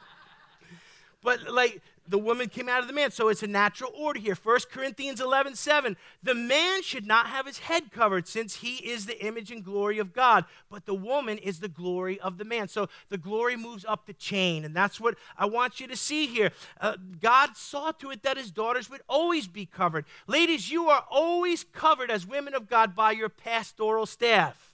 But 1.24 1.52
like 1.52 1.82
the 2.08 2.18
woman 2.18 2.50
came 2.50 2.68
out 2.68 2.82
of 2.82 2.88
the 2.88 2.94
man, 2.94 3.12
so 3.12 3.28
it's 3.28 3.44
a 3.44 3.48
natural 3.48 3.92
order 3.96 4.20
here. 4.20 4.36
1 4.36 4.60
Corinthians 4.72 5.22
11 5.22 5.56
7. 5.56 5.96
The 6.24 6.34
man 6.34 6.82
should 6.82 7.06
not 7.06 7.28
have 7.28 7.46
his 7.46 7.60
head 7.60 7.92
covered, 7.92 8.28
since 8.28 8.56
he 8.58 8.78
is 8.78 9.06
the 9.06 9.24
image 9.24 9.52
and 9.52 9.64
glory 9.64 10.00
of 10.00 10.14
God, 10.14 10.46
but 10.70 10.86
the 10.86 10.96
woman 10.96 11.38
is 11.38 11.60
the 11.60 11.68
glory 11.68 12.20
of 12.20 12.38
the 12.38 12.44
man. 12.44 12.68
So 12.68 12.90
the 13.10 13.18
glory 13.18 13.56
moves 13.56 13.86
up 13.88 14.08
the 14.08 14.14
chain, 14.14 14.66
and 14.66 14.76
that's 14.76 15.00
what 15.00 15.16
I 15.38 15.46
want 15.46 15.80
you 15.80 15.88
to 15.88 15.96
see 15.96 16.26
here. 16.26 16.52
Uh, 16.80 16.98
God 17.22 17.56
saw 17.56 17.92
to 17.92 18.10
it 18.10 18.24
that 18.24 18.38
his 18.38 18.52
daughters 18.52 18.90
would 18.90 19.02
always 19.08 19.48
be 19.48 19.66
covered. 19.66 20.06
Ladies, 20.28 20.72
you 20.72 20.90
are 20.90 21.06
always 21.10 21.64
covered 21.64 22.10
as 22.10 22.26
women 22.26 22.56
of 22.56 22.68
God 22.68 22.96
by 22.96 23.12
your 23.12 23.30
pastoral 23.30 24.08
staff. 24.08 24.71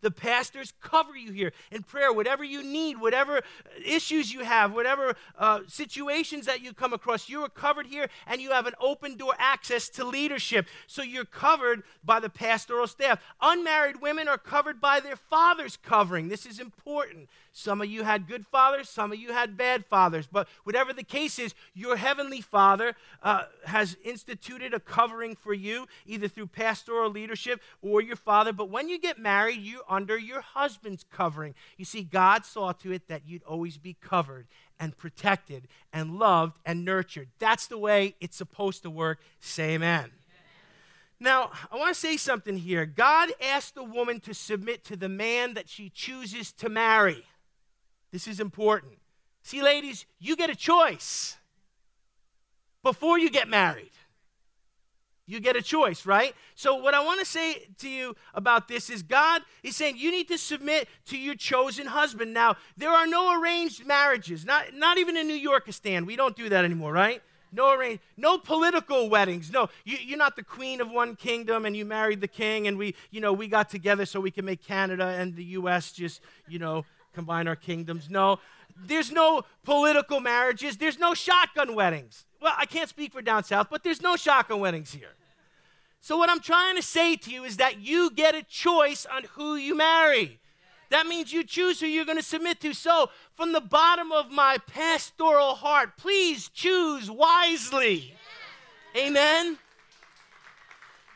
The 0.00 0.10
pastors 0.10 0.72
cover 0.80 1.16
you 1.16 1.32
here 1.32 1.52
in 1.70 1.82
prayer. 1.82 2.12
Whatever 2.12 2.44
you 2.44 2.62
need, 2.62 3.00
whatever 3.00 3.42
issues 3.84 4.32
you 4.32 4.44
have, 4.44 4.72
whatever 4.72 5.14
uh, 5.38 5.60
situations 5.66 6.46
that 6.46 6.62
you 6.62 6.72
come 6.72 6.92
across, 6.92 7.28
you 7.28 7.42
are 7.42 7.48
covered 7.48 7.86
here 7.86 8.08
and 8.26 8.40
you 8.40 8.50
have 8.50 8.66
an 8.66 8.74
open 8.80 9.16
door 9.16 9.34
access 9.38 9.88
to 9.90 10.04
leadership. 10.04 10.66
So 10.86 11.02
you're 11.02 11.24
covered 11.24 11.82
by 12.04 12.20
the 12.20 12.30
pastoral 12.30 12.86
staff. 12.86 13.20
Unmarried 13.40 14.00
women 14.00 14.28
are 14.28 14.38
covered 14.38 14.80
by 14.80 15.00
their 15.00 15.16
father's 15.16 15.76
covering. 15.76 16.28
This 16.28 16.46
is 16.46 16.58
important. 16.58 17.28
Some 17.52 17.80
of 17.80 17.88
you 17.88 18.04
had 18.04 18.28
good 18.28 18.46
fathers, 18.46 18.88
some 18.88 19.12
of 19.12 19.18
you 19.18 19.32
had 19.32 19.56
bad 19.56 19.84
fathers. 19.84 20.28
But 20.30 20.48
whatever 20.64 20.92
the 20.92 21.02
case 21.02 21.38
is, 21.38 21.54
your 21.74 21.96
heavenly 21.96 22.40
father 22.40 22.94
uh, 23.22 23.44
has 23.64 23.96
instituted 24.04 24.72
a 24.72 24.80
covering 24.80 25.34
for 25.34 25.52
you, 25.52 25.86
either 26.06 26.28
through 26.28 26.46
pastoral 26.46 27.10
leadership 27.10 27.60
or 27.82 28.00
your 28.00 28.16
father. 28.16 28.52
But 28.52 28.70
when 28.70 28.88
you 28.88 29.00
get 29.00 29.18
married, 29.18 29.60
you're 29.62 29.82
under 29.88 30.16
your 30.16 30.40
husband's 30.40 31.04
covering. 31.10 31.54
You 31.76 31.84
see, 31.84 32.02
God 32.02 32.44
saw 32.44 32.72
to 32.72 32.92
it 32.92 33.08
that 33.08 33.22
you'd 33.26 33.42
always 33.42 33.78
be 33.78 33.96
covered 34.00 34.46
and 34.78 34.96
protected 34.96 35.66
and 35.92 36.18
loved 36.18 36.58
and 36.64 36.84
nurtured. 36.84 37.28
That's 37.38 37.66
the 37.66 37.78
way 37.78 38.14
it's 38.20 38.36
supposed 38.36 38.82
to 38.84 38.90
work. 38.90 39.18
Say 39.40 39.74
amen. 39.74 40.12
Now, 41.22 41.50
I 41.70 41.76
want 41.76 41.92
to 41.94 42.00
say 42.00 42.16
something 42.16 42.56
here. 42.56 42.86
God 42.86 43.30
asked 43.42 43.74
the 43.74 43.84
woman 43.84 44.20
to 44.20 44.32
submit 44.32 44.84
to 44.84 44.96
the 44.96 45.08
man 45.08 45.52
that 45.52 45.68
she 45.68 45.90
chooses 45.90 46.50
to 46.52 46.70
marry. 46.70 47.24
This 48.12 48.26
is 48.26 48.40
important. 48.40 48.94
See, 49.42 49.62
ladies, 49.62 50.06
you 50.18 50.36
get 50.36 50.50
a 50.50 50.54
choice 50.54 51.36
before 52.82 53.18
you 53.18 53.30
get 53.30 53.48
married. 53.48 53.90
You 55.26 55.38
get 55.38 55.54
a 55.54 55.62
choice, 55.62 56.06
right? 56.06 56.34
So, 56.56 56.74
what 56.74 56.92
I 56.92 57.04
want 57.04 57.20
to 57.20 57.26
say 57.26 57.68
to 57.78 57.88
you 57.88 58.16
about 58.34 58.66
this 58.66 58.90
is 58.90 59.04
God 59.04 59.42
is 59.62 59.76
saying 59.76 59.96
you 59.96 60.10
need 60.10 60.26
to 60.26 60.36
submit 60.36 60.88
to 61.06 61.16
your 61.16 61.36
chosen 61.36 61.86
husband. 61.86 62.34
Now, 62.34 62.56
there 62.76 62.90
are 62.90 63.06
no 63.06 63.40
arranged 63.40 63.86
marriages, 63.86 64.44
not, 64.44 64.74
not 64.74 64.98
even 64.98 65.16
in 65.16 65.28
New 65.28 65.34
York, 65.34 65.72
stand. 65.72 66.08
We 66.08 66.16
don't 66.16 66.34
do 66.34 66.48
that 66.48 66.64
anymore, 66.64 66.92
right? 66.92 67.22
No 67.52 67.72
arranged, 67.72 68.02
no 68.16 68.38
political 68.38 69.08
weddings. 69.08 69.52
No, 69.52 69.68
you, 69.84 70.14
are 70.14 70.18
not 70.18 70.34
the 70.34 70.42
queen 70.42 70.80
of 70.80 70.90
one 70.90 71.14
kingdom 71.14 71.64
and 71.64 71.76
you 71.76 71.84
married 71.84 72.20
the 72.20 72.28
king 72.28 72.66
and 72.66 72.76
we, 72.76 72.96
you 73.12 73.20
know, 73.20 73.32
we 73.32 73.46
got 73.46 73.70
together 73.70 74.06
so 74.06 74.18
we 74.18 74.32
can 74.32 74.44
make 74.44 74.64
Canada 74.64 75.06
and 75.06 75.36
the 75.36 75.44
U.S. 75.44 75.92
just, 75.92 76.20
you 76.48 76.58
know, 76.58 76.84
combine 77.12 77.48
our 77.48 77.56
kingdoms. 77.56 78.08
No, 78.10 78.38
there's 78.76 79.10
no 79.10 79.42
political 79.64 80.20
marriages. 80.20 80.76
There's 80.76 80.98
no 80.98 81.14
shotgun 81.14 81.74
weddings. 81.74 82.24
Well, 82.40 82.54
I 82.56 82.66
can't 82.66 82.88
speak 82.88 83.12
for 83.12 83.22
down 83.22 83.44
south, 83.44 83.68
but 83.70 83.82
there's 83.82 84.00
no 84.00 84.16
shotgun 84.16 84.60
weddings 84.60 84.92
here. 84.92 85.14
So, 86.00 86.16
what 86.16 86.30
I'm 86.30 86.40
trying 86.40 86.76
to 86.76 86.82
say 86.82 87.16
to 87.16 87.30
you 87.30 87.44
is 87.44 87.58
that 87.58 87.80
you 87.80 88.10
get 88.10 88.34
a 88.34 88.42
choice 88.42 89.04
on 89.04 89.24
who 89.34 89.56
you 89.56 89.76
marry. 89.76 90.40
That 90.88 91.06
means 91.06 91.32
you 91.32 91.44
choose 91.44 91.78
who 91.78 91.86
you're 91.86 92.06
going 92.06 92.18
to 92.18 92.22
submit 92.22 92.60
to. 92.60 92.72
So, 92.72 93.10
from 93.34 93.52
the 93.52 93.60
bottom 93.60 94.10
of 94.10 94.30
my 94.30 94.56
pastoral 94.66 95.54
heart, 95.54 95.96
please 95.98 96.48
choose 96.48 97.10
wisely. 97.10 98.14
Amen? 98.96 99.58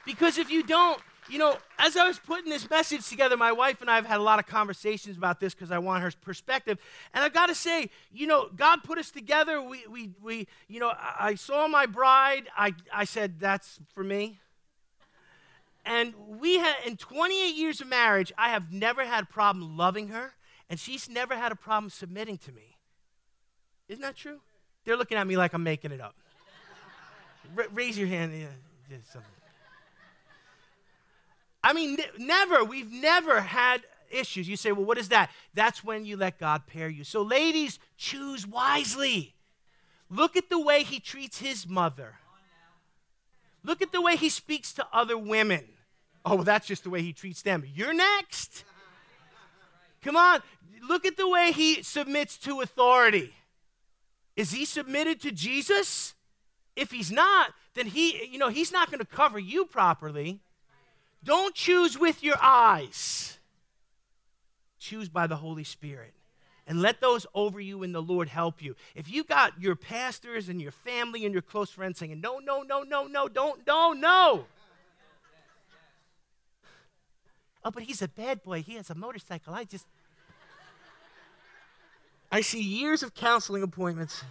Because 0.05 0.37
if 0.37 0.51
you 0.51 0.63
don't, 0.63 1.01
you 1.29 1.39
know, 1.39 1.57
as 1.79 1.97
I 1.97 2.07
was 2.07 2.19
putting 2.19 2.51
this 2.51 2.69
message 2.69 3.09
together, 3.09 3.37
my 3.37 3.53
wife 3.53 3.81
and 3.81 3.91
I 3.91 3.97
have 3.97 4.07
had 4.07 4.19
a 4.19 4.23
lot 4.23 4.39
of 4.39 4.47
conversations 4.47 5.17
about 5.17 5.41
this 5.41 5.55
because 5.55 5.71
I 5.71 5.79
want 5.79 6.03
her 6.03 6.13
perspective. 6.23 6.79
And 7.15 7.25
I've 7.25 7.33
got 7.33 7.47
to 7.47 7.55
say, 7.55 7.91
you 8.13 8.27
know, 8.27 8.49
God 8.55 8.83
put 8.85 8.99
us 8.99 9.11
together. 9.11 9.63
We, 9.63 9.85
we, 9.89 10.11
we 10.23 10.47
you 10.69 10.81
know, 10.81 10.93
I, 10.99 11.35
saw 11.35 11.67
my 11.67 11.87
bride. 11.87 12.49
I, 12.57 12.75
I 12.93 13.05
said, 13.05 13.41
that's 13.41 13.79
for 13.95 14.05
me. 14.05 14.39
And 15.87 16.15
we 16.41 16.59
had, 16.59 16.77
in 16.87 16.97
28 16.97 17.55
years 17.55 17.81
of 17.81 17.89
marriage, 17.89 18.33
I 18.39 18.51
have 18.51 18.73
never 18.73 19.05
had 19.05 19.25
a 19.25 19.27
problem 19.27 19.77
loving 19.77 20.09
her, 20.09 20.33
and 20.71 20.81
she's 20.81 21.11
never 21.11 21.37
had 21.37 21.53
a 21.53 21.57
problem 21.57 21.91
submitting 21.91 22.39
to 22.39 22.53
me. 22.53 22.77
Isn't 23.89 24.03
that 24.03 24.17
true? 24.17 24.41
They're 24.85 24.97
looking 24.97 25.19
at 25.19 25.27
me 25.27 25.37
like 25.37 25.53
I'm 25.53 25.63
making 25.63 25.93
it 25.93 26.01
up. 26.01 26.15
R- 27.57 27.67
raise 27.73 27.99
your 27.99 28.09
hand. 28.09 28.33
Yeah, 28.35 28.47
I 31.65 31.73
mean, 31.73 31.97
never. 32.19 32.63
We've 32.63 32.93
never 32.93 33.41
had 33.41 33.83
issues. 34.11 34.47
You 34.47 34.57
say, 34.57 34.71
well, 34.71 34.85
what 34.85 34.99
is 34.99 35.09
that? 35.09 35.31
That's 35.55 35.83
when 35.83 36.05
you 36.05 36.19
let 36.19 36.39
God 36.39 36.67
pair 36.67 36.91
you. 36.91 37.05
So, 37.05 37.23
ladies, 37.23 37.79
choose 37.97 38.47
wisely. 38.47 39.35
Look 40.11 40.37
at 40.37 40.51
the 40.51 40.61
way 40.61 40.83
he 40.83 41.01
treats 41.01 41.39
his 41.39 41.67
mother. 41.67 42.17
Look 43.65 43.81
at 43.81 43.93
the 43.93 44.03
way 44.03 44.15
he 44.17 44.29
speaks 44.29 44.75
to 44.75 44.87
other 44.93 45.17
women. 45.17 45.65
Oh, 46.23 46.37
well, 46.37 46.45
that's 46.45 46.67
just 46.67 46.85
the 46.85 46.91
way 46.91 47.01
he 47.01 47.15
treats 47.15 47.41
them. 47.41 47.65
You're 47.75 47.95
next. 47.95 48.65
Come 50.03 50.17
on. 50.17 50.43
Look 50.87 51.07
at 51.07 51.17
the 51.17 51.29
way 51.29 51.51
he 51.51 51.83
submits 51.83 52.37
to 52.41 52.61
authority. 52.61 53.33
Is 54.37 54.53
he 54.53 54.67
submitted 54.67 55.19
to 55.23 55.33
Jesus? 55.33 56.13
If 56.77 56.91
he's 56.91 57.11
not, 57.11 57.53
then 57.75 57.87
he, 57.87 58.27
you 58.27 58.37
know, 58.37 58.51
he's 58.51 58.71
not 58.71 58.91
going 58.91 58.99
to 58.99 59.07
cover 59.07 59.39
you 59.39 59.65
properly. 59.65 60.41
Don't 61.25 61.55
choose 61.55 61.99
with 61.99 62.23
your 62.23 62.37
eyes, 62.41 63.39
choose 64.79 65.09
by 65.09 65.27
the 65.27 65.37
Holy 65.37 65.65
Spirit. 65.65 66.13
And 66.67 66.81
let 66.81 67.01
those 67.01 67.27
over 67.35 67.61
you 67.61 67.83
in 67.83 67.93
the 67.93 68.01
Lord 68.01 68.29
help 68.29 68.63
you. 68.63 68.75
If 68.95 69.11
you 69.11 69.23
got 69.23 69.61
your 69.61 69.77
pastors 69.77 70.49
and 70.49 70.63
your 70.63 70.71
family 70.71 71.27
and 71.27 71.35
your 71.35 71.43
close 71.43 71.71
friends 71.71 71.99
saying, 71.99 72.21
no, 72.23 72.39
no, 72.39 72.63
no, 72.63 72.83
no, 72.83 73.07
no, 73.07 73.29
don't, 73.29 73.67
no, 73.67 73.93
no. 73.93 74.47
Oh, 77.65 77.71
but 77.71 77.83
he's 77.83 78.03
a 78.03 78.09
bad 78.09 78.43
boy. 78.43 78.63
He 78.63 78.75
has 78.75 78.91
a 78.91 78.95
motorcycle. 78.95 79.55
I 79.55 79.65
just. 79.65 79.87
I 82.31 82.41
see 82.41 82.63
years 82.63 83.03
of 83.03 83.15
counseling 83.15 83.63
appointments. 83.63 84.25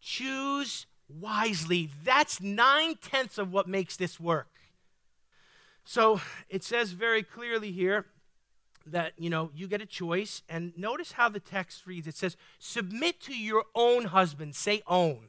Choose 0.00 0.86
wisely. 1.08 1.90
That's 2.04 2.40
nine 2.40 2.96
tenths 2.96 3.38
of 3.38 3.52
what 3.52 3.68
makes 3.68 3.96
this 3.96 4.18
work. 4.18 4.46
So 5.88 6.20
it 6.48 6.64
says 6.64 6.90
very 6.90 7.22
clearly 7.22 7.70
here 7.70 8.06
that, 8.86 9.12
you 9.16 9.30
know, 9.30 9.50
you 9.54 9.68
get 9.68 9.80
a 9.80 9.86
choice. 9.86 10.42
And 10.48 10.76
notice 10.76 11.12
how 11.12 11.28
the 11.28 11.40
text 11.40 11.86
reads 11.86 12.08
it 12.08 12.16
says, 12.16 12.36
submit 12.58 13.20
to 13.22 13.38
your 13.38 13.64
own 13.74 14.06
husband. 14.06 14.56
Say 14.56 14.82
own. 14.88 15.28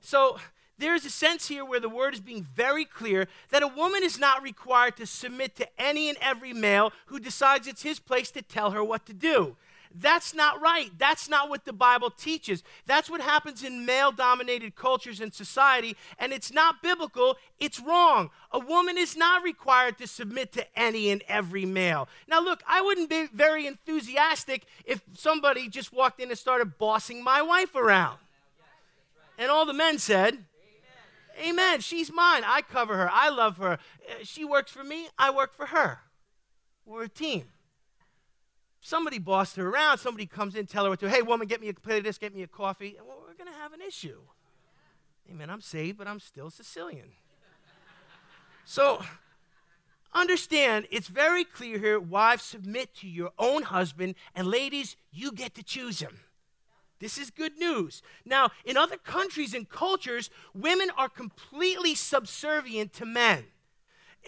So 0.00 0.38
there's 0.78 1.04
a 1.04 1.10
sense 1.10 1.48
here 1.48 1.64
where 1.64 1.80
the 1.80 1.88
word 1.88 2.14
is 2.14 2.20
being 2.20 2.44
very 2.44 2.84
clear 2.84 3.26
that 3.50 3.64
a 3.64 3.68
woman 3.68 4.04
is 4.04 4.20
not 4.20 4.40
required 4.40 4.96
to 4.98 5.06
submit 5.06 5.56
to 5.56 5.68
any 5.80 6.08
and 6.08 6.18
every 6.20 6.52
male 6.52 6.92
who 7.06 7.18
decides 7.18 7.66
it's 7.66 7.82
his 7.82 7.98
place 7.98 8.30
to 8.30 8.42
tell 8.42 8.70
her 8.70 8.84
what 8.84 9.04
to 9.06 9.12
do. 9.12 9.56
That's 9.98 10.34
not 10.34 10.60
right. 10.60 10.90
That's 10.98 11.28
not 11.28 11.48
what 11.48 11.64
the 11.64 11.72
Bible 11.72 12.10
teaches. 12.10 12.62
That's 12.86 13.08
what 13.08 13.20
happens 13.20 13.64
in 13.64 13.86
male 13.86 14.12
dominated 14.12 14.74
cultures 14.74 15.20
and 15.20 15.32
society, 15.32 15.96
and 16.18 16.32
it's 16.32 16.52
not 16.52 16.82
biblical. 16.82 17.36
It's 17.58 17.80
wrong. 17.80 18.30
A 18.52 18.58
woman 18.58 18.98
is 18.98 19.16
not 19.16 19.42
required 19.42 19.96
to 19.98 20.06
submit 20.06 20.52
to 20.52 20.78
any 20.78 21.10
and 21.10 21.22
every 21.28 21.64
male. 21.64 22.08
Now, 22.28 22.40
look, 22.40 22.62
I 22.68 22.82
wouldn't 22.82 23.08
be 23.08 23.26
very 23.32 23.66
enthusiastic 23.66 24.66
if 24.84 25.02
somebody 25.14 25.68
just 25.68 25.92
walked 25.92 26.20
in 26.20 26.28
and 26.28 26.38
started 26.38 26.78
bossing 26.78 27.24
my 27.24 27.40
wife 27.40 27.74
around. 27.74 28.18
And 29.38 29.50
all 29.50 29.66
the 29.66 29.72
men 29.72 29.98
said, 29.98 30.44
Amen. 31.38 31.50
Amen. 31.50 31.80
She's 31.80 32.12
mine. 32.12 32.42
I 32.46 32.62
cover 32.62 32.96
her. 32.96 33.10
I 33.12 33.28
love 33.28 33.58
her. 33.58 33.72
Uh, 33.72 34.14
she 34.22 34.44
works 34.44 34.70
for 34.70 34.82
me. 34.82 35.08
I 35.18 35.30
work 35.30 35.54
for 35.54 35.66
her. 35.66 36.00
We're 36.86 37.04
a 37.04 37.08
team. 37.08 37.44
Somebody 38.86 39.18
bossed 39.18 39.56
her 39.56 39.68
around, 39.68 39.98
somebody 39.98 40.26
comes 40.26 40.54
in, 40.54 40.64
tell 40.64 40.84
her 40.84 40.90
what 40.90 41.00
to, 41.00 41.10
hey, 41.10 41.20
woman, 41.20 41.48
get 41.48 41.60
me 41.60 41.68
a 41.68 41.74
plate 41.74 41.98
of 41.98 42.04
this, 42.04 42.18
get 42.18 42.32
me 42.32 42.42
a 42.42 42.46
coffee, 42.46 42.96
well, 43.06 43.18
we're 43.20 43.34
going 43.34 43.52
to 43.52 43.58
have 43.58 43.72
an 43.72 43.80
issue. 43.80 44.20
Amen. 45.28 45.50
I'm 45.50 45.60
saved, 45.60 45.98
but 45.98 46.06
I'm 46.06 46.20
still 46.20 46.50
Sicilian. 46.50 47.08
so, 48.64 49.02
understand 50.14 50.86
it's 50.92 51.08
very 51.08 51.42
clear 51.42 51.78
here 51.78 51.98
wives 51.98 52.44
submit 52.44 52.94
to 52.96 53.08
your 53.08 53.32
own 53.40 53.64
husband, 53.64 54.14
and 54.36 54.46
ladies, 54.46 54.96
you 55.10 55.32
get 55.32 55.56
to 55.56 55.64
choose 55.64 55.98
him. 55.98 56.20
This 57.00 57.18
is 57.18 57.30
good 57.30 57.58
news. 57.58 58.02
Now, 58.24 58.50
in 58.64 58.76
other 58.76 58.96
countries 58.96 59.52
and 59.52 59.68
cultures, 59.68 60.30
women 60.54 60.90
are 60.96 61.08
completely 61.08 61.96
subservient 61.96 62.92
to 62.94 63.04
men. 63.04 63.46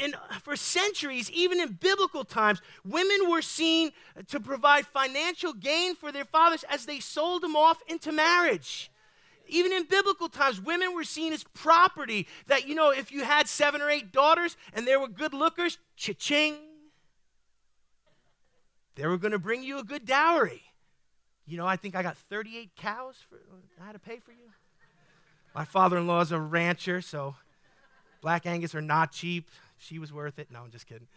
And 0.00 0.14
for 0.42 0.54
centuries, 0.56 1.30
even 1.30 1.60
in 1.60 1.72
biblical 1.72 2.24
times, 2.24 2.60
women 2.84 3.28
were 3.28 3.42
seen 3.42 3.90
to 4.28 4.38
provide 4.38 4.86
financial 4.86 5.52
gain 5.52 5.94
for 5.94 6.12
their 6.12 6.24
fathers 6.24 6.64
as 6.70 6.86
they 6.86 7.00
sold 7.00 7.42
them 7.42 7.56
off 7.56 7.82
into 7.88 8.12
marriage. 8.12 8.90
Even 9.48 9.72
in 9.72 9.84
biblical 9.84 10.28
times, 10.28 10.60
women 10.60 10.94
were 10.94 11.04
seen 11.04 11.32
as 11.32 11.42
property. 11.54 12.26
That, 12.46 12.68
you 12.68 12.74
know, 12.74 12.90
if 12.90 13.10
you 13.10 13.24
had 13.24 13.48
seven 13.48 13.80
or 13.80 13.90
eight 13.90 14.12
daughters 14.12 14.56
and 14.72 14.86
they 14.86 14.96
were 14.96 15.08
good 15.08 15.34
lookers, 15.34 15.78
cha-ching, 15.96 16.56
they 18.94 19.06
were 19.06 19.16
going 19.16 19.32
to 19.32 19.38
bring 19.38 19.62
you 19.62 19.78
a 19.78 19.84
good 19.84 20.04
dowry. 20.04 20.62
You 21.46 21.56
know, 21.56 21.66
I 21.66 21.76
think 21.76 21.96
I 21.96 22.02
got 22.02 22.18
38 22.18 22.76
cows 22.76 23.16
for, 23.28 23.38
I 23.80 23.86
had 23.86 23.92
to 23.92 23.98
pay 23.98 24.18
for 24.18 24.32
you. 24.32 24.50
My 25.54 25.64
father 25.64 25.96
in 25.96 26.06
law 26.06 26.20
is 26.20 26.30
a 26.30 26.38
rancher, 26.38 27.00
so 27.00 27.34
black 28.20 28.44
Angus 28.44 28.74
are 28.74 28.82
not 28.82 29.12
cheap. 29.12 29.48
She 29.78 29.98
was 29.98 30.12
worth 30.12 30.38
it. 30.38 30.50
No, 30.50 30.60
I'm 30.60 30.70
just 30.70 30.86
kidding. 30.86 31.08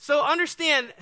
So 0.00 0.24
understand, 0.24 0.94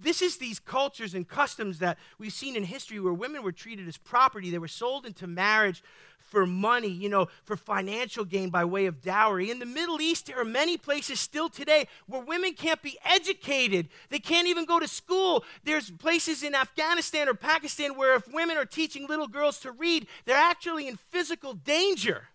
this 0.00 0.22
is 0.22 0.36
these 0.36 0.60
cultures 0.60 1.14
and 1.14 1.26
customs 1.26 1.80
that 1.80 1.98
we've 2.16 2.32
seen 2.32 2.54
in 2.54 2.62
history 2.62 3.00
where 3.00 3.12
women 3.12 3.42
were 3.42 3.50
treated 3.50 3.88
as 3.88 3.96
property. 3.96 4.50
They 4.50 4.58
were 4.58 4.68
sold 4.68 5.04
into 5.04 5.26
marriage 5.26 5.82
for 6.18 6.46
money, 6.46 6.88
you 6.88 7.08
know, 7.08 7.26
for 7.44 7.56
financial 7.56 8.24
gain 8.24 8.50
by 8.50 8.64
way 8.64 8.86
of 8.86 9.00
dowry. 9.00 9.50
In 9.50 9.58
the 9.58 9.66
Middle 9.66 10.00
East, 10.00 10.26
there 10.26 10.40
are 10.40 10.44
many 10.44 10.76
places 10.76 11.18
still 11.18 11.48
today 11.48 11.88
where 12.06 12.22
women 12.22 12.52
can't 12.52 12.82
be 12.82 12.96
educated. 13.04 13.88
They 14.10 14.20
can't 14.20 14.46
even 14.46 14.64
go 14.64 14.78
to 14.78 14.86
school. 14.86 15.44
There's 15.64 15.90
places 15.90 16.44
in 16.44 16.54
Afghanistan 16.54 17.28
or 17.28 17.34
Pakistan 17.34 17.96
where 17.96 18.14
if 18.14 18.32
women 18.32 18.56
are 18.56 18.64
teaching 18.64 19.08
little 19.08 19.28
girls 19.28 19.58
to 19.60 19.72
read, 19.72 20.06
they're 20.24 20.36
actually 20.36 20.86
in 20.86 20.98
physical 21.10 21.52
danger. 21.52 22.28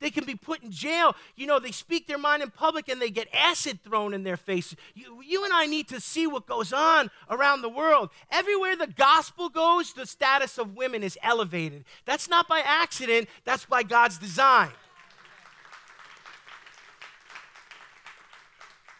They 0.00 0.10
can 0.10 0.24
be 0.24 0.34
put 0.34 0.62
in 0.62 0.70
jail. 0.70 1.14
You 1.36 1.46
know, 1.46 1.58
they 1.58 1.70
speak 1.70 2.06
their 2.06 2.18
mind 2.18 2.42
in 2.42 2.50
public 2.50 2.88
and 2.88 3.00
they 3.00 3.10
get 3.10 3.28
acid 3.32 3.80
thrown 3.82 4.12
in 4.12 4.24
their 4.24 4.36
faces. 4.36 4.76
You, 4.94 5.22
you 5.22 5.44
and 5.44 5.52
I 5.52 5.66
need 5.66 5.88
to 5.88 6.00
see 6.00 6.26
what 6.26 6.46
goes 6.46 6.72
on 6.72 7.10
around 7.30 7.62
the 7.62 7.68
world. 7.68 8.10
Everywhere 8.30 8.76
the 8.76 8.88
gospel 8.88 9.48
goes, 9.48 9.92
the 9.92 10.06
status 10.06 10.58
of 10.58 10.76
women 10.76 11.02
is 11.02 11.18
elevated. 11.22 11.84
That's 12.04 12.28
not 12.28 12.48
by 12.48 12.60
accident, 12.60 13.28
that's 13.44 13.64
by 13.64 13.82
God's 13.82 14.18
design. 14.18 14.70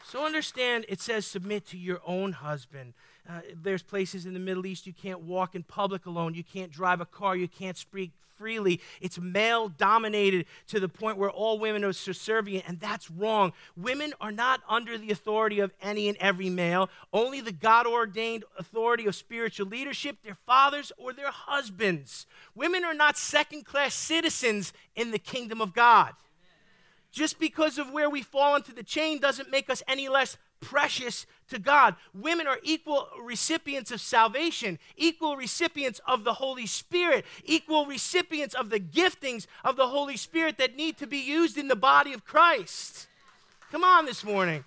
So 0.05 0.25
understand 0.25 0.87
it 0.89 1.01
says 1.01 1.27
submit 1.27 1.67
to 1.69 1.77
your 1.77 2.01
own 2.07 2.33
husband. 2.33 2.95
Uh, 3.29 3.41
there's 3.61 3.83
places 3.83 4.27
in 4.27 4.33
the 4.33 4.39
Middle 4.39 4.65
East 4.65 4.87
you 4.87 4.93
can't 4.93 5.23
walk 5.23 5.57
in 5.57 5.65
public 5.65 6.07
alone. 6.07 6.35
You 6.35 6.45
can't 6.45 6.71
drive 6.71 7.01
a 7.01 7.07
car. 7.07 7.35
You 7.35 7.49
can't 7.49 7.77
speak 7.77 8.13
freely. 8.37 8.81
It's 9.01 9.19
male 9.19 9.69
dominated 9.69 10.47
to 10.69 10.81
the 10.81 10.89
point 10.89 11.19
where 11.19 11.31
all 11.31 11.59
women 11.59 11.85
are 11.85 11.93
subservient, 11.93 12.65
and 12.67 12.81
that's 12.81 13.11
wrong. 13.11 13.53
Women 13.77 14.15
are 14.21 14.33
not 14.33 14.63
under 14.69 14.99
the 14.99 15.11
authority 15.11 15.61
of 15.61 15.73
any 15.83 16.09
and 16.09 16.17
every 16.19 16.51
male, 16.51 16.91
only 17.13 17.41
the 17.41 17.53
God 17.53 17.87
ordained 17.87 18.45
authority 18.59 19.07
of 19.07 19.15
spiritual 19.15 19.67
leadership, 19.67 20.19
their 20.23 20.37
fathers 20.47 20.93
or 20.97 21.13
their 21.13 21.31
husbands. 21.31 22.27
Women 22.55 22.85
are 22.85 22.95
not 22.95 23.17
second 23.17 23.65
class 23.65 23.95
citizens 23.95 24.73
in 24.95 25.11
the 25.11 25.19
kingdom 25.19 25.61
of 25.61 25.75
God. 25.75 26.15
Just 27.13 27.39
because 27.39 27.79
of 27.79 27.93
where 27.93 28.11
we 28.11 28.23
fall 28.23 28.57
into 28.57 28.75
the 28.75 28.83
chain 28.83 29.21
doesn't 29.21 29.51
make 29.51 29.71
us 29.71 29.85
any 29.87 30.09
less 30.09 30.37
precious 30.61 31.27
to 31.49 31.59
God. 31.59 31.97
Women 32.15 32.47
are 32.47 32.59
equal 32.63 33.09
recipients 33.23 33.91
of 33.91 34.01
salvation, 34.01 34.79
equal 34.97 35.37
recipients 35.37 36.01
of 36.07 36.25
the 36.25 36.35
Holy 36.35 36.67
Spirit, 36.67 37.25
equal 37.45 37.87
recipients 37.87 38.55
of 38.55 38.71
the 38.71 38.81
giftings 38.81 39.47
of 39.65 39.77
the 39.77 39.89
Holy 39.89 40.17
Spirit 40.17 40.59
that 40.59 40.77
need 40.77 40.97
to 40.99 41.07
be 41.07 41.19
used 41.19 41.59
in 41.59 41.69
the 41.69 41.77
body 41.77 42.13
of 42.13 42.25
Christ. 42.25 43.09
Come 43.71 43.85
on 43.85 44.07
this 44.07 44.25
morning. 44.25 44.65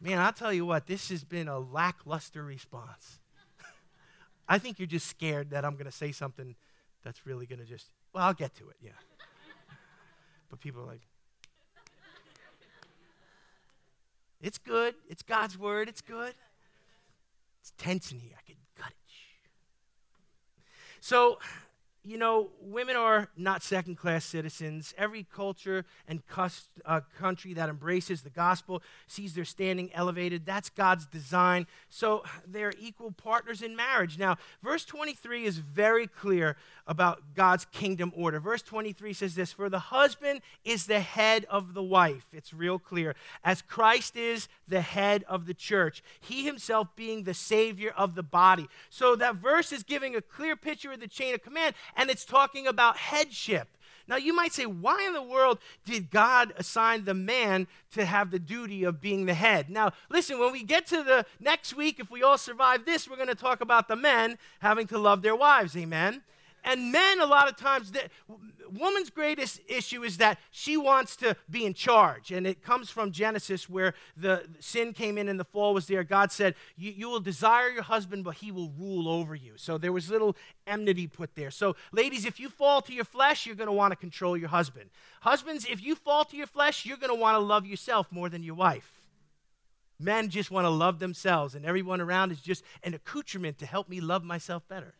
Man, 0.00 0.18
I'll 0.18 0.32
tell 0.32 0.52
you 0.52 0.64
what, 0.64 0.86
this 0.86 1.08
has 1.08 1.24
been 1.24 1.48
a 1.48 1.58
lackluster 1.58 2.44
response. 2.44 3.18
I 4.48 4.58
think 4.58 4.78
you're 4.78 4.86
just 4.86 5.06
scared 5.06 5.50
that 5.50 5.64
I'm 5.64 5.72
going 5.72 5.86
to 5.86 5.92
say 5.92 6.12
something 6.12 6.54
that's 7.02 7.26
really 7.26 7.46
going 7.46 7.58
to 7.58 7.64
just, 7.64 7.86
well, 8.12 8.24
I'll 8.24 8.34
get 8.34 8.54
to 8.56 8.68
it, 8.68 8.76
yeah. 8.80 8.90
But 10.50 10.60
people 10.60 10.82
are 10.82 10.86
like, 10.86 11.02
It's 14.40 14.58
good. 14.58 14.94
It's 15.08 15.22
God's 15.22 15.58
word. 15.58 15.88
It's 15.88 16.00
good. 16.00 16.34
It's 17.60 17.72
tense 17.76 18.12
in 18.12 18.20
here. 18.20 18.34
I 18.36 18.42
can 18.46 18.56
cut 18.76 18.90
it. 18.90 18.94
So, 21.00 21.38
you 22.08 22.16
know, 22.16 22.48
women 22.62 22.96
are 22.96 23.28
not 23.36 23.62
second 23.62 23.96
class 23.96 24.24
citizens. 24.24 24.94
Every 24.96 25.24
culture 25.24 25.84
and 26.06 26.26
cust- 26.26 26.70
uh, 26.86 27.02
country 27.18 27.52
that 27.52 27.68
embraces 27.68 28.22
the 28.22 28.30
gospel 28.30 28.82
sees 29.06 29.34
their 29.34 29.44
standing 29.44 29.90
elevated. 29.92 30.46
That's 30.46 30.70
God's 30.70 31.06
design. 31.06 31.66
So 31.90 32.24
they're 32.46 32.72
equal 32.80 33.12
partners 33.12 33.60
in 33.60 33.76
marriage. 33.76 34.18
Now, 34.18 34.38
verse 34.62 34.86
23 34.86 35.44
is 35.44 35.58
very 35.58 36.06
clear 36.06 36.56
about 36.86 37.34
God's 37.34 37.66
kingdom 37.66 38.10
order. 38.16 38.40
Verse 38.40 38.62
23 38.62 39.12
says 39.12 39.34
this 39.34 39.52
For 39.52 39.68
the 39.68 39.78
husband 39.78 40.40
is 40.64 40.86
the 40.86 41.00
head 41.00 41.44
of 41.50 41.74
the 41.74 41.82
wife. 41.82 42.24
It's 42.32 42.54
real 42.54 42.78
clear. 42.78 43.14
As 43.44 43.60
Christ 43.60 44.16
is 44.16 44.48
the 44.66 44.80
head 44.80 45.24
of 45.28 45.44
the 45.44 45.54
church, 45.54 46.02
he 46.20 46.46
himself 46.46 46.88
being 46.96 47.24
the 47.24 47.34
savior 47.34 47.92
of 47.96 48.14
the 48.14 48.22
body. 48.22 48.66
So 48.88 49.14
that 49.16 49.36
verse 49.36 49.72
is 49.72 49.82
giving 49.82 50.16
a 50.16 50.22
clear 50.22 50.56
picture 50.56 50.92
of 50.92 51.00
the 51.00 51.06
chain 51.06 51.34
of 51.34 51.42
command, 51.42 51.74
and 51.98 52.08
it's 52.08 52.24
talking 52.24 52.66
about 52.66 52.96
headship. 52.96 53.68
Now, 54.06 54.16
you 54.16 54.34
might 54.34 54.54
say, 54.54 54.64
why 54.64 55.04
in 55.06 55.12
the 55.12 55.20
world 55.20 55.58
did 55.84 56.10
God 56.10 56.54
assign 56.56 57.04
the 57.04 57.12
man 57.12 57.66
to 57.92 58.06
have 58.06 58.30
the 58.30 58.38
duty 58.38 58.84
of 58.84 59.02
being 59.02 59.26
the 59.26 59.34
head? 59.34 59.68
Now, 59.68 59.92
listen, 60.08 60.38
when 60.38 60.50
we 60.50 60.62
get 60.62 60.86
to 60.86 61.02
the 61.02 61.26
next 61.38 61.76
week, 61.76 62.00
if 62.00 62.10
we 62.10 62.22
all 62.22 62.38
survive 62.38 62.86
this, 62.86 63.06
we're 63.06 63.16
going 63.16 63.28
to 63.28 63.34
talk 63.34 63.60
about 63.60 63.86
the 63.86 63.96
men 63.96 64.38
having 64.60 64.86
to 64.86 64.96
love 64.96 65.20
their 65.20 65.36
wives. 65.36 65.76
Amen. 65.76 66.22
And 66.64 66.92
men, 66.92 67.20
a 67.20 67.26
lot 67.26 67.48
of 67.48 67.56
times, 67.56 67.92
the, 67.92 68.08
woman's 68.70 69.10
greatest 69.10 69.60
issue 69.68 70.02
is 70.02 70.18
that 70.18 70.38
she 70.50 70.76
wants 70.76 71.16
to 71.16 71.36
be 71.48 71.64
in 71.64 71.74
charge. 71.74 72.30
And 72.30 72.46
it 72.46 72.62
comes 72.62 72.90
from 72.90 73.12
Genesis 73.12 73.68
where 73.68 73.94
the 74.16 74.44
sin 74.60 74.92
came 74.92 75.18
in 75.18 75.28
and 75.28 75.38
the 75.38 75.44
fall 75.44 75.74
was 75.74 75.86
there. 75.86 76.04
God 76.04 76.32
said, 76.32 76.54
You 76.76 77.08
will 77.08 77.20
desire 77.20 77.68
your 77.68 77.82
husband, 77.82 78.24
but 78.24 78.36
he 78.36 78.50
will 78.50 78.70
rule 78.78 79.08
over 79.08 79.34
you. 79.34 79.52
So 79.56 79.78
there 79.78 79.92
was 79.92 80.10
little 80.10 80.36
enmity 80.66 81.06
put 81.06 81.34
there. 81.34 81.50
So, 81.50 81.76
ladies, 81.92 82.24
if 82.24 82.38
you 82.38 82.48
fall 82.48 82.82
to 82.82 82.92
your 82.92 83.04
flesh, 83.04 83.46
you're 83.46 83.56
going 83.56 83.68
to 83.68 83.72
want 83.72 83.92
to 83.92 83.96
control 83.96 84.36
your 84.36 84.48
husband. 84.48 84.90
Husbands, 85.22 85.66
if 85.68 85.82
you 85.82 85.94
fall 85.94 86.24
to 86.26 86.36
your 86.36 86.46
flesh, 86.46 86.84
you're 86.84 86.96
going 86.96 87.14
to 87.14 87.20
want 87.20 87.34
to 87.34 87.40
love 87.40 87.66
yourself 87.66 88.10
more 88.10 88.28
than 88.28 88.42
your 88.42 88.54
wife. 88.54 89.02
Men 90.00 90.28
just 90.28 90.50
want 90.50 90.64
to 90.64 90.70
love 90.70 91.00
themselves, 91.00 91.56
and 91.56 91.64
everyone 91.64 92.00
around 92.00 92.30
is 92.30 92.40
just 92.40 92.62
an 92.84 92.94
accoutrement 92.94 93.58
to 93.58 93.66
help 93.66 93.88
me 93.88 94.00
love 94.00 94.22
myself 94.22 94.66
better. 94.68 94.94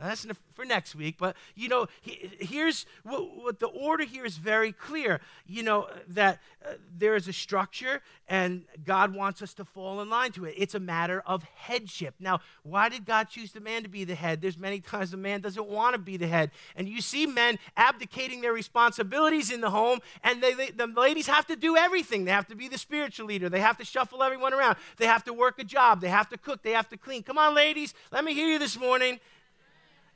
That's 0.00 0.26
for 0.54 0.64
next 0.64 0.94
week. 0.94 1.16
But, 1.18 1.36
you 1.54 1.68
know, 1.68 1.86
here's 2.02 2.86
what, 3.02 3.36
what, 3.36 3.58
the 3.58 3.66
order 3.66 4.04
here 4.04 4.24
is 4.24 4.38
very 4.38 4.72
clear. 4.72 5.20
You 5.46 5.62
know, 5.62 5.88
that 6.08 6.38
uh, 6.64 6.72
there 6.96 7.16
is 7.16 7.28
a 7.28 7.32
structure 7.32 8.00
and 8.26 8.64
God 8.84 9.14
wants 9.14 9.42
us 9.42 9.52
to 9.54 9.64
fall 9.64 10.00
in 10.00 10.08
line 10.08 10.32
to 10.32 10.44
it. 10.44 10.54
It's 10.56 10.74
a 10.74 10.80
matter 10.80 11.22
of 11.26 11.42
headship. 11.42 12.14
Now, 12.18 12.40
why 12.62 12.88
did 12.88 13.04
God 13.04 13.28
choose 13.28 13.52
the 13.52 13.60
man 13.60 13.82
to 13.82 13.88
be 13.88 14.04
the 14.04 14.14
head? 14.14 14.40
There's 14.40 14.56
many 14.56 14.80
times 14.80 15.10
the 15.10 15.16
man 15.16 15.40
doesn't 15.40 15.68
want 15.68 15.94
to 15.94 15.98
be 15.98 16.16
the 16.16 16.28
head. 16.28 16.50
And 16.76 16.88
you 16.88 17.00
see 17.00 17.26
men 17.26 17.58
abdicating 17.76 18.40
their 18.40 18.52
responsibilities 18.52 19.50
in 19.50 19.60
the 19.60 19.70
home, 19.70 19.98
and 20.22 20.42
they, 20.42 20.54
they, 20.54 20.70
the 20.70 20.86
ladies 20.86 21.26
have 21.26 21.46
to 21.48 21.56
do 21.56 21.76
everything. 21.76 22.24
They 22.24 22.30
have 22.30 22.46
to 22.48 22.54
be 22.54 22.68
the 22.68 22.78
spiritual 22.78 23.26
leader, 23.26 23.48
they 23.48 23.60
have 23.60 23.78
to 23.78 23.84
shuffle 23.84 24.22
everyone 24.22 24.54
around, 24.54 24.76
they 24.96 25.06
have 25.06 25.24
to 25.24 25.32
work 25.32 25.58
a 25.58 25.64
job, 25.64 26.00
they 26.00 26.08
have 26.08 26.28
to 26.30 26.38
cook, 26.38 26.62
they 26.62 26.72
have 26.72 26.88
to 26.90 26.96
clean. 26.96 27.22
Come 27.22 27.38
on, 27.38 27.54
ladies, 27.54 27.94
let 28.12 28.24
me 28.24 28.32
hear 28.32 28.48
you 28.48 28.58
this 28.58 28.78
morning. 28.78 29.18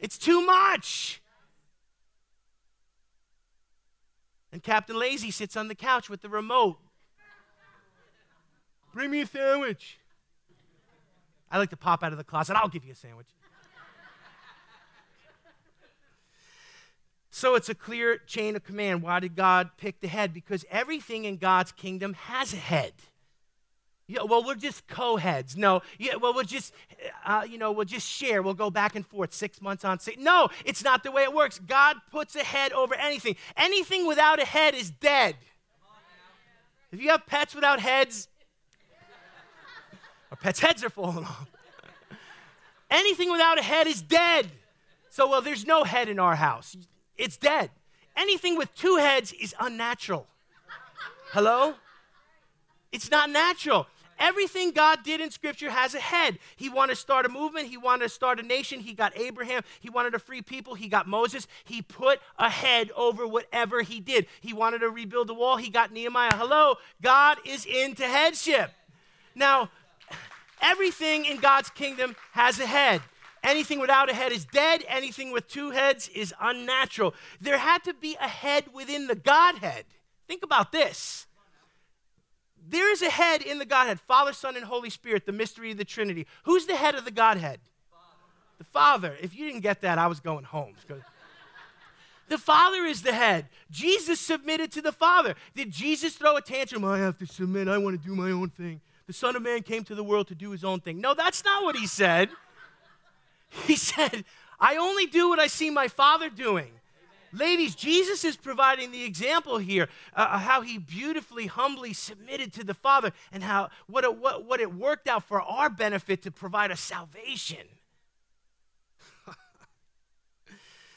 It's 0.04 0.18
too 0.18 0.44
much. 0.44 1.22
And 4.52 4.62
Captain 4.62 4.98
Lazy 4.98 5.30
sits 5.30 5.56
on 5.56 5.68
the 5.68 5.74
couch 5.74 6.10
with 6.10 6.20
the 6.20 6.28
remote. 6.28 6.76
Bring 8.92 9.10
me 9.10 9.22
a 9.22 9.26
sandwich. 9.26 9.98
I 11.50 11.56
like 11.56 11.70
to 11.70 11.78
pop 11.78 12.04
out 12.04 12.12
of 12.12 12.18
the 12.18 12.24
closet. 12.24 12.54
I'll 12.54 12.68
give 12.68 12.84
you 12.84 12.92
a 12.92 12.94
sandwich. 12.94 13.28
so 17.30 17.54
it's 17.54 17.70
a 17.70 17.74
clear 17.74 18.18
chain 18.18 18.56
of 18.56 18.62
command. 18.62 19.00
Why 19.00 19.20
did 19.20 19.34
God 19.34 19.70
pick 19.78 20.02
the 20.02 20.08
head? 20.08 20.34
Because 20.34 20.66
everything 20.70 21.24
in 21.24 21.38
God's 21.38 21.72
kingdom 21.72 22.12
has 22.12 22.52
a 22.52 22.58
head. 22.58 22.92
Yeah, 24.06 24.22
well, 24.22 24.44
we're 24.44 24.54
just 24.54 24.86
co-heads. 24.86 25.56
No, 25.56 25.80
yeah, 25.98 26.16
well, 26.16 26.34
we'll 26.34 26.44
just, 26.44 26.74
uh, 27.24 27.46
you 27.48 27.56
know, 27.56 27.72
we'll 27.72 27.86
just 27.86 28.06
share. 28.06 28.42
We'll 28.42 28.52
go 28.52 28.68
back 28.68 28.96
and 28.96 29.06
forth 29.06 29.32
six 29.32 29.62
months 29.62 29.82
on 29.82 29.98
six. 29.98 30.18
No, 30.20 30.48
it's 30.66 30.84
not 30.84 31.02
the 31.02 31.10
way 31.10 31.22
it 31.22 31.32
works. 31.32 31.58
God 31.58 31.96
puts 32.10 32.36
a 32.36 32.44
head 32.44 32.72
over 32.72 32.94
anything. 32.94 33.36
Anything 33.56 34.06
without 34.06 34.40
a 34.40 34.44
head 34.44 34.74
is 34.74 34.90
dead. 34.90 35.36
If 36.92 37.00
you 37.00 37.08
have 37.10 37.26
pets 37.26 37.54
without 37.54 37.80
heads, 37.80 38.28
our 40.30 40.36
pets' 40.36 40.60
heads 40.60 40.84
are 40.84 40.90
falling 40.90 41.24
off. 41.24 41.50
Anything 42.90 43.32
without 43.32 43.58
a 43.58 43.62
head 43.62 43.86
is 43.86 44.02
dead. 44.02 44.50
So, 45.08 45.28
well, 45.28 45.40
there's 45.40 45.66
no 45.66 45.84
head 45.84 46.08
in 46.08 46.18
our 46.18 46.36
house. 46.36 46.76
It's 47.16 47.36
dead. 47.36 47.70
Anything 48.16 48.58
with 48.58 48.74
two 48.74 48.96
heads 48.96 49.32
is 49.32 49.54
unnatural. 49.58 50.26
Hello? 51.32 51.74
It's 52.92 53.10
not 53.10 53.30
natural. 53.30 53.88
Everything 54.18 54.70
God 54.70 55.02
did 55.02 55.20
in 55.20 55.30
Scripture 55.30 55.70
has 55.70 55.94
a 55.94 56.00
head. 56.00 56.38
He 56.56 56.68
wanted 56.68 56.94
to 56.94 57.00
start 57.00 57.26
a 57.26 57.28
movement. 57.28 57.68
He 57.68 57.76
wanted 57.76 58.04
to 58.04 58.08
start 58.08 58.40
a 58.40 58.42
nation. 58.42 58.80
He 58.80 58.92
got 58.92 59.16
Abraham. 59.16 59.62
He 59.80 59.90
wanted 59.90 60.12
to 60.12 60.18
free 60.18 60.42
people. 60.42 60.74
He 60.74 60.88
got 60.88 61.06
Moses. 61.06 61.46
He 61.64 61.82
put 61.82 62.20
a 62.38 62.50
head 62.50 62.90
over 62.96 63.26
whatever 63.26 63.82
he 63.82 64.00
did. 64.00 64.26
He 64.40 64.52
wanted 64.52 64.80
to 64.80 64.90
rebuild 64.90 65.28
the 65.28 65.34
wall. 65.34 65.56
He 65.56 65.70
got 65.70 65.92
Nehemiah. 65.92 66.34
Hello, 66.34 66.76
God 67.02 67.38
is 67.44 67.66
into 67.66 68.04
headship. 68.04 68.70
Now, 69.34 69.70
everything 70.60 71.24
in 71.24 71.38
God's 71.38 71.70
kingdom 71.70 72.16
has 72.32 72.58
a 72.60 72.66
head. 72.66 73.02
Anything 73.42 73.78
without 73.78 74.10
a 74.10 74.14
head 74.14 74.32
is 74.32 74.46
dead. 74.46 74.84
Anything 74.88 75.30
with 75.30 75.48
two 75.48 75.70
heads 75.70 76.08
is 76.08 76.32
unnatural. 76.40 77.14
There 77.40 77.58
had 77.58 77.84
to 77.84 77.92
be 77.92 78.16
a 78.18 78.28
head 78.28 78.64
within 78.72 79.06
the 79.06 79.14
Godhead. 79.14 79.84
Think 80.26 80.42
about 80.42 80.72
this 80.72 81.26
there 82.66 82.90
is 82.90 83.02
a 83.02 83.10
head 83.10 83.42
in 83.42 83.58
the 83.58 83.66
Godhead 83.66 84.00
Father, 84.00 84.32
Son, 84.32 84.56
and 84.56 84.64
Holy 84.64 84.90
Spirit, 84.90 85.26
the 85.26 85.32
mystery 85.32 85.70
of 85.70 85.76
the 85.76 85.84
Trinity. 85.84 86.26
Who's 86.44 86.66
the 86.66 86.76
head 86.76 86.94
of 86.94 87.04
the 87.04 87.10
Godhead? 87.10 87.60
Father. 87.90 88.58
The 88.58 88.64
Father. 88.64 89.16
If 89.20 89.36
you 89.36 89.46
didn't 89.46 89.62
get 89.62 89.82
that, 89.82 89.98
I 89.98 90.06
was 90.06 90.20
going 90.20 90.44
home. 90.44 90.74
the 92.28 92.38
Father 92.38 92.84
is 92.84 93.02
the 93.02 93.12
head. 93.12 93.48
Jesus 93.70 94.20
submitted 94.20 94.72
to 94.72 94.82
the 94.82 94.92
Father. 94.92 95.34
Did 95.54 95.70
Jesus 95.70 96.14
throw 96.14 96.36
a 96.36 96.42
tantrum? 96.42 96.84
I 96.84 96.98
have 96.98 97.18
to 97.18 97.26
submit. 97.26 97.68
I 97.68 97.78
want 97.78 98.00
to 98.00 98.06
do 98.06 98.14
my 98.14 98.30
own 98.30 98.50
thing. 98.50 98.80
The 99.06 99.12
Son 99.12 99.36
of 99.36 99.42
Man 99.42 99.62
came 99.62 99.84
to 99.84 99.94
the 99.94 100.04
world 100.04 100.28
to 100.28 100.34
do 100.34 100.50
his 100.50 100.64
own 100.64 100.80
thing. 100.80 101.00
No, 101.00 101.12
that's 101.12 101.44
not 101.44 101.62
what 101.62 101.76
he 101.76 101.86
said. 101.86 102.30
He 103.66 103.76
said, 103.76 104.24
I 104.58 104.76
only 104.76 105.06
do 105.06 105.28
what 105.28 105.38
I 105.38 105.48
see 105.48 105.68
my 105.68 105.88
Father 105.88 106.30
doing. 106.30 106.70
Ladies, 107.34 107.74
Jesus 107.74 108.24
is 108.24 108.36
providing 108.36 108.92
the 108.92 109.04
example 109.04 109.58
here 109.58 109.88
uh, 110.14 110.28
uh, 110.30 110.38
how 110.38 110.60
he 110.60 110.78
beautifully, 110.78 111.46
humbly 111.46 111.92
submitted 111.92 112.52
to 112.52 112.64
the 112.64 112.74
Father 112.74 113.12
and 113.32 113.42
how 113.42 113.70
what 113.86 114.04
it, 114.04 114.16
what, 114.16 114.44
what 114.44 114.60
it 114.60 114.72
worked 114.72 115.08
out 115.08 115.24
for 115.24 115.42
our 115.42 115.68
benefit 115.68 116.22
to 116.22 116.30
provide 116.30 116.70
a 116.70 116.76
salvation. 116.76 117.66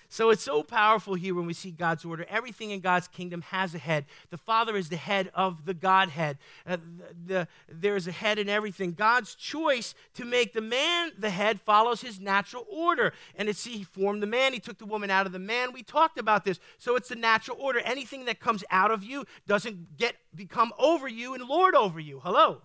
So 0.10 0.30
it's 0.30 0.44
so 0.44 0.64
powerful 0.64 1.16
here 1.16 1.36
when 1.36 1.46
we 1.46 1.54
see 1.54 1.72
God's 1.72 2.06
order. 2.06 2.26
Everything 2.30 2.72
in 2.72 2.80
God's 2.80 3.08
kingdom 3.08 3.42
has 3.42 3.76
a 3.76 3.78
head. 3.78 4.06
The 4.30 4.38
Father 4.38 4.78
is 4.78 4.88
the 4.88 4.98
head 4.98 5.30
of 5.34 5.66
the 5.66 5.74
Godhead. 5.74 6.38
Uh, 6.66 6.78
the, 6.78 7.34
the, 7.34 7.48
there's 7.68 8.08
a 8.08 8.14
head 8.14 8.40
in 8.40 8.48
everything. 8.48 8.94
God's 8.94 9.36
choice 9.36 9.94
to 10.14 10.24
make 10.24 10.54
the 10.54 10.62
man 10.62 11.12
the 11.18 11.30
head 11.30 11.60
follows 11.60 12.02
his 12.02 12.20
natural 12.20 12.66
order. 12.70 13.14
And 13.36 13.50
it's 13.50 13.60
see, 13.60 13.78
he 13.78 13.84
formed 13.84 14.24
the 14.24 14.28
man, 14.28 14.54
he 14.54 14.60
took 14.60 14.78
the 14.78 14.86
woman 14.86 15.10
out 15.10 15.26
of 15.26 15.34
the 15.34 15.40
man. 15.40 15.74
We 15.74 15.84
talked 15.84 16.18
about 16.18 16.46
this. 16.46 16.60
So 16.78 16.96
it's 16.96 17.10
the 17.10 17.16
natural 17.16 17.58
order. 17.60 17.80
Anything 17.80 18.26
that 18.26 18.40
comes 18.40 18.64
out 18.72 18.92
of 18.92 19.04
you 19.04 19.26
doesn't 19.46 19.98
get 19.98 20.16
become 20.34 20.72
over 20.80 21.08
you 21.08 21.34
and 21.34 21.44
lord 21.44 21.76
over 21.76 22.00
you. 22.00 22.22
Hello. 22.24 22.62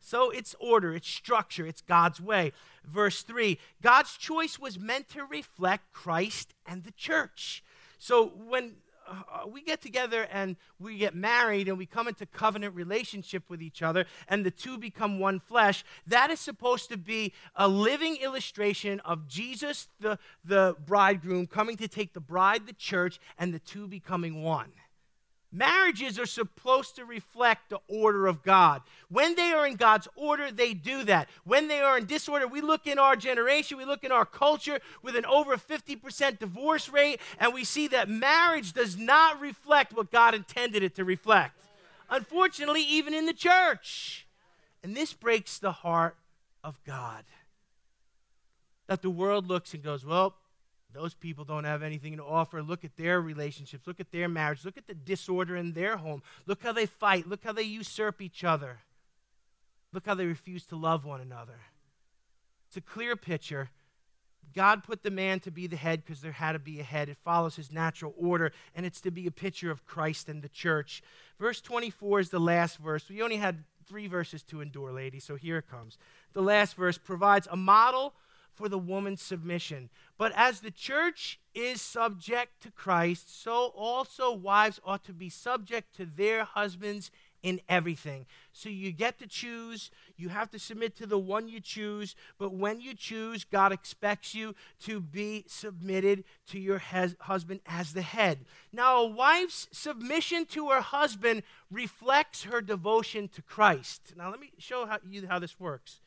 So 0.00 0.30
it's 0.30 0.54
order, 0.60 0.94
it's 0.94 1.08
structure, 1.08 1.66
it's 1.66 1.80
God's 1.80 2.20
way. 2.20 2.52
Verse 2.84 3.22
3 3.22 3.58
God's 3.82 4.16
choice 4.16 4.58
was 4.58 4.78
meant 4.78 5.08
to 5.10 5.24
reflect 5.24 5.92
Christ 5.92 6.54
and 6.66 6.84
the 6.84 6.92
church. 6.92 7.62
So 7.98 8.26
when 8.26 8.76
uh, 9.08 9.46
we 9.46 9.62
get 9.62 9.80
together 9.80 10.28
and 10.30 10.56
we 10.78 10.98
get 10.98 11.14
married 11.14 11.68
and 11.68 11.78
we 11.78 11.86
come 11.86 12.08
into 12.08 12.26
covenant 12.26 12.74
relationship 12.74 13.42
with 13.48 13.62
each 13.62 13.82
other 13.82 14.04
and 14.28 14.44
the 14.44 14.50
two 14.50 14.76
become 14.76 15.18
one 15.18 15.40
flesh 15.40 15.84
that 16.06 16.30
is 16.30 16.38
supposed 16.38 16.90
to 16.90 16.98
be 16.98 17.32
a 17.56 17.66
living 17.66 18.16
illustration 18.16 19.00
of 19.00 19.26
jesus 19.26 19.88
the, 20.00 20.18
the 20.44 20.76
bridegroom 20.86 21.46
coming 21.46 21.76
to 21.76 21.88
take 21.88 22.12
the 22.12 22.20
bride 22.20 22.66
the 22.66 22.72
church 22.74 23.18
and 23.38 23.54
the 23.54 23.58
two 23.58 23.88
becoming 23.88 24.42
one 24.42 24.72
Marriages 25.50 26.18
are 26.18 26.26
supposed 26.26 26.96
to 26.96 27.06
reflect 27.06 27.70
the 27.70 27.80
order 27.88 28.26
of 28.26 28.42
God. 28.42 28.82
When 29.08 29.34
they 29.34 29.52
are 29.52 29.66
in 29.66 29.76
God's 29.76 30.06
order, 30.14 30.50
they 30.50 30.74
do 30.74 31.04
that. 31.04 31.28
When 31.44 31.68
they 31.68 31.80
are 31.80 31.96
in 31.96 32.04
disorder, 32.04 32.46
we 32.46 32.60
look 32.60 32.86
in 32.86 32.98
our 32.98 33.16
generation, 33.16 33.78
we 33.78 33.86
look 33.86 34.04
in 34.04 34.12
our 34.12 34.26
culture 34.26 34.78
with 35.02 35.16
an 35.16 35.24
over 35.24 35.56
50% 35.56 36.38
divorce 36.38 36.90
rate, 36.90 37.20
and 37.38 37.54
we 37.54 37.64
see 37.64 37.88
that 37.88 38.10
marriage 38.10 38.74
does 38.74 38.98
not 38.98 39.40
reflect 39.40 39.94
what 39.94 40.10
God 40.10 40.34
intended 40.34 40.82
it 40.82 40.94
to 40.96 41.04
reflect. 41.04 41.54
Unfortunately, 42.10 42.82
even 42.82 43.14
in 43.14 43.24
the 43.24 43.32
church. 43.32 44.26
And 44.82 44.94
this 44.94 45.14
breaks 45.14 45.58
the 45.58 45.72
heart 45.72 46.16
of 46.62 46.82
God. 46.84 47.24
That 48.86 49.00
the 49.00 49.10
world 49.10 49.48
looks 49.48 49.72
and 49.72 49.82
goes, 49.82 50.04
well, 50.04 50.36
those 50.98 51.14
people 51.14 51.44
don't 51.44 51.64
have 51.64 51.82
anything 51.82 52.16
to 52.16 52.24
offer. 52.24 52.62
Look 52.62 52.84
at 52.84 52.96
their 52.96 53.20
relationships. 53.20 53.86
Look 53.86 54.00
at 54.00 54.10
their 54.10 54.28
marriage. 54.28 54.64
Look 54.64 54.76
at 54.76 54.88
the 54.88 54.94
disorder 54.94 55.54
in 55.54 55.72
their 55.72 55.96
home. 55.96 56.22
Look 56.46 56.62
how 56.62 56.72
they 56.72 56.86
fight. 56.86 57.28
Look 57.28 57.44
how 57.44 57.52
they 57.52 57.62
usurp 57.62 58.20
each 58.20 58.42
other. 58.42 58.80
Look 59.92 60.06
how 60.06 60.14
they 60.14 60.26
refuse 60.26 60.66
to 60.66 60.76
love 60.76 61.04
one 61.04 61.20
another. 61.20 61.60
It's 62.66 62.76
a 62.76 62.80
clear 62.80 63.14
picture. 63.16 63.70
God 64.54 64.82
put 64.82 65.02
the 65.02 65.10
man 65.10 65.40
to 65.40 65.50
be 65.50 65.66
the 65.66 65.76
head 65.76 66.02
because 66.04 66.20
there 66.20 66.32
had 66.32 66.52
to 66.52 66.58
be 66.58 66.80
a 66.80 66.84
head. 66.84 67.08
It 67.08 67.18
follows 67.24 67.56
his 67.56 67.70
natural 67.70 68.14
order, 68.18 68.50
and 68.74 68.84
it's 68.84 69.00
to 69.02 69.10
be 69.10 69.26
a 69.26 69.30
picture 69.30 69.70
of 69.70 69.86
Christ 69.86 70.28
and 70.28 70.42
the 70.42 70.48
church. 70.48 71.02
Verse 71.38 71.60
24 71.60 72.20
is 72.20 72.30
the 72.30 72.40
last 72.40 72.78
verse. 72.78 73.08
We 73.08 73.22
only 73.22 73.36
had 73.36 73.64
three 73.86 74.08
verses 74.08 74.42
to 74.44 74.60
endure, 74.60 74.92
ladies, 74.92 75.24
so 75.24 75.36
here 75.36 75.58
it 75.58 75.70
comes. 75.70 75.96
The 76.32 76.42
last 76.42 76.74
verse 76.74 76.98
provides 76.98 77.46
a 77.50 77.56
model 77.56 78.14
for 78.58 78.68
the 78.68 78.76
woman's 78.76 79.22
submission. 79.22 79.88
But 80.18 80.32
as 80.34 80.60
the 80.60 80.72
church 80.72 81.38
is 81.54 81.80
subject 81.80 82.60
to 82.62 82.72
Christ, 82.72 83.40
so 83.40 83.72
also 83.76 84.32
wives 84.32 84.80
ought 84.84 85.04
to 85.04 85.12
be 85.12 85.28
subject 85.30 85.94
to 85.96 86.04
their 86.04 86.42
husbands 86.42 87.12
in 87.40 87.60
everything. 87.68 88.26
So 88.52 88.68
you 88.68 88.90
get 88.90 89.20
to 89.20 89.28
choose, 89.28 89.92
you 90.16 90.28
have 90.30 90.50
to 90.50 90.58
submit 90.58 90.96
to 90.96 91.06
the 91.06 91.20
one 91.20 91.48
you 91.48 91.60
choose, 91.60 92.16
but 92.36 92.52
when 92.52 92.80
you 92.80 92.94
choose, 92.94 93.44
God 93.44 93.70
expects 93.70 94.34
you 94.34 94.56
to 94.80 95.00
be 95.00 95.44
submitted 95.46 96.24
to 96.48 96.58
your 96.58 96.82
husband 97.20 97.60
as 97.64 97.92
the 97.92 98.02
head. 98.02 98.44
Now, 98.72 99.02
a 99.02 99.06
wife's 99.06 99.68
submission 99.70 100.46
to 100.46 100.70
her 100.70 100.80
husband 100.80 101.44
reflects 101.70 102.42
her 102.42 102.60
devotion 102.60 103.28
to 103.28 103.42
Christ. 103.42 104.14
Now, 104.16 104.30
let 104.30 104.40
me 104.40 104.50
show 104.58 104.86
how, 104.86 104.98
you 105.08 105.28
how 105.28 105.38
this 105.38 105.60
works. 105.60 106.00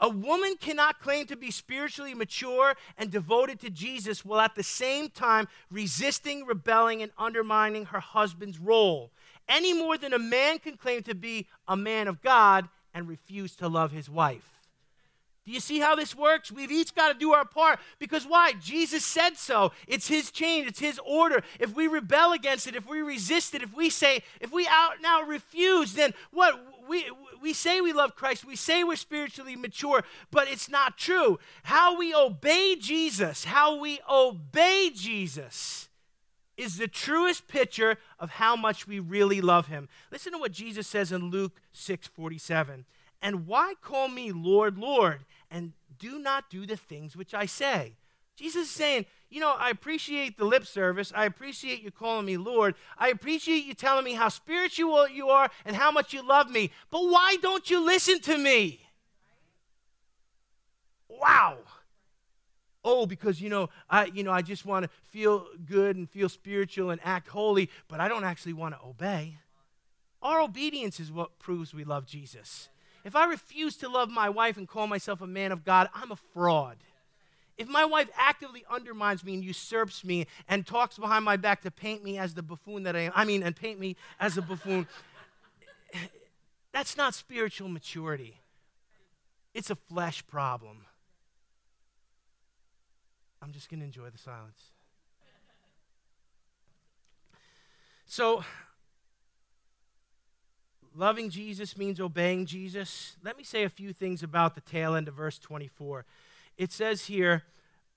A 0.00 0.08
woman 0.08 0.56
cannot 0.60 1.00
claim 1.00 1.26
to 1.26 1.36
be 1.36 1.50
spiritually 1.50 2.14
mature 2.14 2.74
and 2.98 3.10
devoted 3.10 3.60
to 3.60 3.70
Jesus 3.70 4.24
while 4.24 4.40
at 4.40 4.54
the 4.54 4.62
same 4.62 5.08
time 5.08 5.48
resisting, 5.70 6.44
rebelling, 6.44 7.00
and 7.00 7.12
undermining 7.16 7.86
her 7.86 8.00
husband's 8.00 8.58
role, 8.58 9.10
any 9.48 9.72
more 9.72 9.96
than 9.96 10.12
a 10.12 10.18
man 10.18 10.58
can 10.58 10.76
claim 10.76 11.02
to 11.04 11.14
be 11.14 11.46
a 11.68 11.76
man 11.76 12.08
of 12.08 12.22
God 12.22 12.68
and 12.92 13.08
refuse 13.08 13.54
to 13.56 13.68
love 13.68 13.92
his 13.92 14.10
wife. 14.10 14.54
Do 15.44 15.52
you 15.52 15.60
see 15.60 15.78
how 15.78 15.94
this 15.94 16.14
works? 16.14 16.50
We've 16.50 16.72
each 16.72 16.94
got 16.94 17.12
to 17.12 17.18
do 17.18 17.34
our 17.34 17.44
part. 17.44 17.78
Because 17.98 18.26
why? 18.26 18.52
Jesus 18.62 19.04
said 19.04 19.36
so. 19.36 19.72
It's 19.86 20.08
his 20.08 20.30
change, 20.30 20.66
it's 20.66 20.78
his 20.78 20.98
order. 21.04 21.42
If 21.60 21.74
we 21.74 21.86
rebel 21.86 22.32
against 22.32 22.66
it, 22.66 22.74
if 22.74 22.88
we 22.88 23.02
resist 23.02 23.54
it, 23.54 23.62
if 23.62 23.74
we 23.74 23.90
say, 23.90 24.22
if 24.40 24.52
we 24.52 24.66
out 24.66 25.02
now 25.02 25.22
refuse, 25.22 25.92
then 25.92 26.14
what? 26.30 26.58
We, 26.88 27.06
we 27.40 27.52
say 27.52 27.80
we 27.80 27.92
love 27.92 28.14
Christ, 28.14 28.44
we 28.44 28.56
say 28.56 28.84
we're 28.84 28.96
spiritually 28.96 29.56
mature, 29.56 30.04
but 30.30 30.48
it's 30.48 30.68
not 30.68 30.98
true. 30.98 31.38
How 31.64 31.96
we 31.96 32.14
obey 32.14 32.76
Jesus, 32.76 33.44
how 33.44 33.78
we 33.78 34.00
obey 34.10 34.90
Jesus 34.94 35.88
is 36.56 36.76
the 36.76 36.88
truest 36.88 37.48
picture 37.48 37.98
of 38.18 38.30
how 38.30 38.54
much 38.56 38.86
we 38.86 38.98
really 38.98 39.40
love 39.40 39.66
him. 39.66 39.88
Listen 40.10 40.32
to 40.32 40.38
what 40.38 40.52
Jesus 40.52 40.86
says 40.86 41.12
in 41.12 41.30
Luke 41.30 41.60
6 41.72 42.06
47. 42.06 42.84
And 43.20 43.46
why 43.46 43.74
call 43.80 44.08
me 44.08 44.32
Lord, 44.32 44.78
Lord, 44.78 45.24
and 45.50 45.72
do 45.98 46.18
not 46.18 46.50
do 46.50 46.66
the 46.66 46.76
things 46.76 47.16
which 47.16 47.34
I 47.34 47.46
say? 47.46 47.94
Jesus 48.36 48.64
is 48.68 48.70
saying, 48.70 49.06
you 49.34 49.40
know, 49.40 49.50
I 49.58 49.70
appreciate 49.70 50.38
the 50.38 50.44
lip 50.44 50.64
service. 50.64 51.12
I 51.12 51.24
appreciate 51.24 51.82
you 51.82 51.90
calling 51.90 52.24
me 52.24 52.36
Lord. 52.36 52.76
I 52.96 53.08
appreciate 53.08 53.64
you 53.64 53.74
telling 53.74 54.04
me 54.04 54.12
how 54.12 54.28
spiritual 54.28 55.08
you 55.08 55.28
are 55.28 55.50
and 55.64 55.74
how 55.74 55.90
much 55.90 56.12
you 56.12 56.24
love 56.24 56.48
me. 56.48 56.70
But 56.88 57.00
why 57.00 57.36
don't 57.42 57.68
you 57.68 57.84
listen 57.84 58.20
to 58.20 58.38
me? 58.38 58.80
Wow. 61.08 61.58
Oh, 62.84 63.06
because 63.06 63.40
you 63.40 63.48
know, 63.48 63.70
I 63.90 64.04
you 64.04 64.22
know, 64.22 64.30
I 64.30 64.40
just 64.40 64.64
want 64.64 64.84
to 64.84 64.90
feel 65.08 65.48
good 65.66 65.96
and 65.96 66.08
feel 66.08 66.28
spiritual 66.28 66.90
and 66.90 67.00
act 67.02 67.26
holy, 67.26 67.70
but 67.88 67.98
I 67.98 68.06
don't 68.06 68.24
actually 68.24 68.52
want 68.52 68.76
to 68.76 68.86
obey. 68.86 69.38
Our 70.22 70.42
obedience 70.42 71.00
is 71.00 71.10
what 71.10 71.40
proves 71.40 71.74
we 71.74 71.82
love 71.82 72.06
Jesus. 72.06 72.68
if 73.04 73.16
I 73.16 73.24
refuse 73.24 73.76
to 73.78 73.88
love 73.88 74.10
my 74.10 74.30
wife 74.30 74.56
and 74.56 74.68
call 74.68 74.86
myself 74.86 75.20
a 75.20 75.26
man 75.26 75.50
of 75.50 75.64
God, 75.64 75.88
I'm 75.92 76.12
a 76.12 76.16
fraud. 76.16 76.76
If 77.56 77.68
my 77.68 77.84
wife 77.84 78.10
actively 78.16 78.64
undermines 78.68 79.22
me 79.22 79.34
and 79.34 79.44
usurps 79.44 80.04
me 80.04 80.26
and 80.48 80.66
talks 80.66 80.98
behind 80.98 81.24
my 81.24 81.36
back 81.36 81.62
to 81.62 81.70
paint 81.70 82.02
me 82.02 82.18
as 82.18 82.34
the 82.34 82.42
buffoon 82.42 82.82
that 82.82 82.96
I 82.96 83.00
am, 83.00 83.12
I 83.14 83.24
mean, 83.24 83.42
and 83.42 83.54
paint 83.54 83.78
me 83.78 83.96
as 84.18 84.36
a 84.36 84.42
buffoon, 84.42 84.88
that's 86.72 86.96
not 86.96 87.14
spiritual 87.14 87.68
maturity. 87.68 88.40
It's 89.54 89.70
a 89.70 89.76
flesh 89.76 90.26
problem. 90.26 90.84
I'm 93.40 93.52
just 93.52 93.68
going 93.68 93.80
to 93.80 93.86
enjoy 93.86 94.10
the 94.10 94.18
silence. 94.18 94.70
So, 98.06 98.44
loving 100.94 101.30
Jesus 101.30 101.76
means 101.76 102.00
obeying 102.00 102.46
Jesus. 102.46 103.16
Let 103.22 103.36
me 103.36 103.44
say 103.44 103.62
a 103.62 103.68
few 103.68 103.92
things 103.92 104.22
about 104.22 104.54
the 104.54 104.60
tail 104.60 104.94
end 104.94 105.08
of 105.08 105.14
verse 105.14 105.38
24. 105.38 106.04
It 106.56 106.72
says 106.72 107.06
here, 107.06 107.44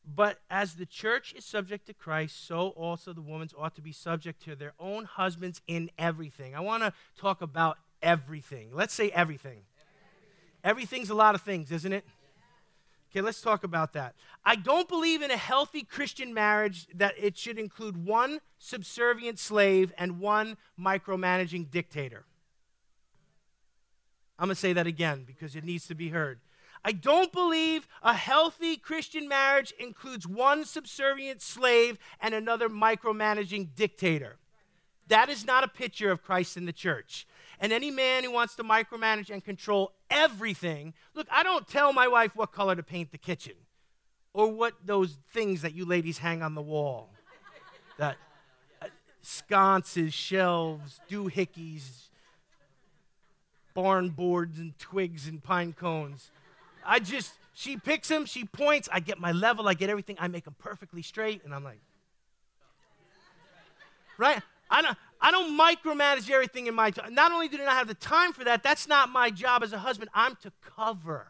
but 0.06 0.40
as 0.50 0.76
the 0.76 0.86
church 0.86 1.34
is 1.34 1.44
subject 1.44 1.86
to 1.88 1.94
Christ, 1.94 2.48
so 2.48 2.70
also 2.70 3.14
the 3.14 3.22
women 3.22 3.50
ought 3.58 3.76
to 3.76 3.82
be 3.82 3.92
subject 3.92 4.42
to 4.44 4.56
their 4.56 4.74
own 4.80 5.06
husbands 5.06 5.62
in 5.68 5.92
everything. 5.98 6.56
I 6.56 6.62
want 6.62 6.84
to 6.84 6.94
talk 7.18 7.42
about 7.42 7.78
everything. 8.02 8.70
Let's 8.74 8.94
say 8.94 9.10
everything. 9.10 9.60
Everything's 10.64 11.10
a 11.10 11.16
lot 11.16 11.36
of 11.36 11.42
things, 11.42 11.72
isn't 11.72 11.92
it? 11.92 12.06
Okay, 13.12 13.22
let's 13.22 13.42
talk 13.42 13.64
about 13.64 13.94
that. 13.94 14.16
I 14.46 14.56
don't 14.56 14.88
believe 14.88 15.22
in 15.22 15.32
a 15.32 15.38
healthy 15.38 15.84
Christian 15.84 16.34
marriage 16.34 16.88
that 16.94 17.14
it 17.18 17.38
should 17.38 17.58
include 17.58 18.06
one 18.06 18.40
subservient 18.58 19.40
slave 19.40 19.94
and 19.98 20.20
one 20.20 20.58
micromanaging 20.80 21.72
dictator. 21.72 22.26
I'm 24.38 24.48
going 24.48 24.56
to 24.56 24.60
say 24.60 24.74
that 24.74 24.88
again 24.88 25.24
because 25.26 25.56
it 25.56 25.64
needs 25.64 25.88
to 25.88 25.96
be 25.96 26.10
heard. 26.10 26.40
I 26.88 26.94
don't 26.94 27.34
believe 27.34 27.86
a 28.02 28.14
healthy 28.14 28.78
Christian 28.78 29.28
marriage 29.28 29.74
includes 29.78 30.26
one 30.26 30.64
subservient 30.64 31.42
slave 31.42 31.98
and 32.22 32.34
another 32.34 32.70
micromanaging 32.70 33.76
dictator. 33.76 34.38
That 35.10 35.28
is 35.28 35.46
not 35.46 35.66
a 35.66 35.68
picture 35.68 36.12
of 36.12 36.24
Christ 36.24 36.56
in 36.56 36.66
the 36.66 36.72
church. 36.72 37.28
And 37.60 37.74
any 37.74 37.92
man 37.92 38.24
who 38.24 38.32
wants 38.32 38.56
to 38.56 38.64
micromanage 38.64 39.30
and 39.30 39.44
control 39.44 39.92
everything, 40.10 40.94
look, 41.14 41.28
I 41.30 41.44
don't 41.44 41.68
tell 41.68 41.92
my 41.92 42.08
wife 42.08 42.38
what 42.38 42.54
color 42.54 42.78
to 42.78 42.84
paint 42.84 43.12
the 43.12 43.18
kitchen 43.18 43.56
or 44.32 44.50
what 44.50 44.76
those 44.86 45.18
things 45.34 45.64
that 45.64 45.74
you 45.74 45.84
ladies 45.84 46.20
hang 46.20 46.42
on 46.42 46.56
the 46.56 46.62
wall 46.62 47.10
that 47.98 48.16
uh, 48.82 48.86
sconces, 49.22 50.14
shelves, 50.14 51.02
doohickeys, 51.10 52.04
barn 53.74 54.08
boards, 54.08 54.58
and 54.58 54.80
twigs 54.80 55.28
and 55.28 55.44
pine 55.44 55.74
cones. 55.74 56.32
I 56.88 57.00
just, 57.00 57.34
she 57.54 57.76
picks 57.76 58.10
him, 58.10 58.26
she 58.26 58.46
points, 58.46 58.88
I 58.92 59.02
get 59.02 59.20
my 59.20 59.34
level, 59.34 59.68
I 59.68 59.74
get 59.74 59.90
everything, 59.90 60.16
I 60.20 60.30
make 60.30 60.46
them 60.46 60.56
perfectly 60.58 61.02
straight, 61.02 61.44
and 61.44 61.54
I'm 61.54 61.64
like, 61.64 61.80
right? 64.18 64.42
I 64.70 64.82
don't, 64.82 64.98
I 65.20 65.32
don't 65.32 65.60
micromanage 65.60 66.30
everything 66.30 66.68
in 66.68 66.76
my 66.76 66.92
time. 66.92 67.14
Not 67.14 67.32
only 67.32 67.48
do 67.48 67.58
I 67.62 67.66
not 67.66 67.74
have 67.74 67.88
the 67.88 67.94
time 67.94 68.34
for 68.34 68.44
that, 68.46 68.64
that's 68.64 68.88
not 68.88 69.10
my 69.10 69.30
job 69.30 69.64
as 69.64 69.74
a 69.74 69.80
husband. 69.80 70.10
I'm 70.14 70.36
to 70.44 70.52
cover. 70.76 71.28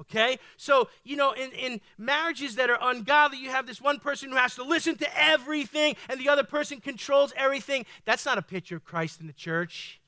Okay? 0.00 0.38
So, 0.56 0.88
you 1.04 1.16
know, 1.16 1.32
in, 1.32 1.50
in 1.52 1.80
marriages 1.98 2.56
that 2.56 2.70
are 2.70 2.78
ungodly, 2.80 3.38
you 3.38 3.50
have 3.50 3.66
this 3.66 3.80
one 3.80 4.00
person 4.00 4.30
who 4.30 4.36
has 4.36 4.54
to 4.56 4.64
listen 4.64 4.96
to 4.96 5.20
everything 5.20 5.96
and 6.08 6.18
the 6.18 6.28
other 6.28 6.44
person 6.44 6.80
controls 6.80 7.32
everything. 7.36 7.84
That's 8.04 8.24
not 8.24 8.38
a 8.38 8.42
picture 8.42 8.76
of 8.76 8.84
Christ 8.84 9.20
in 9.20 9.26
the 9.26 9.32
church. 9.32 10.00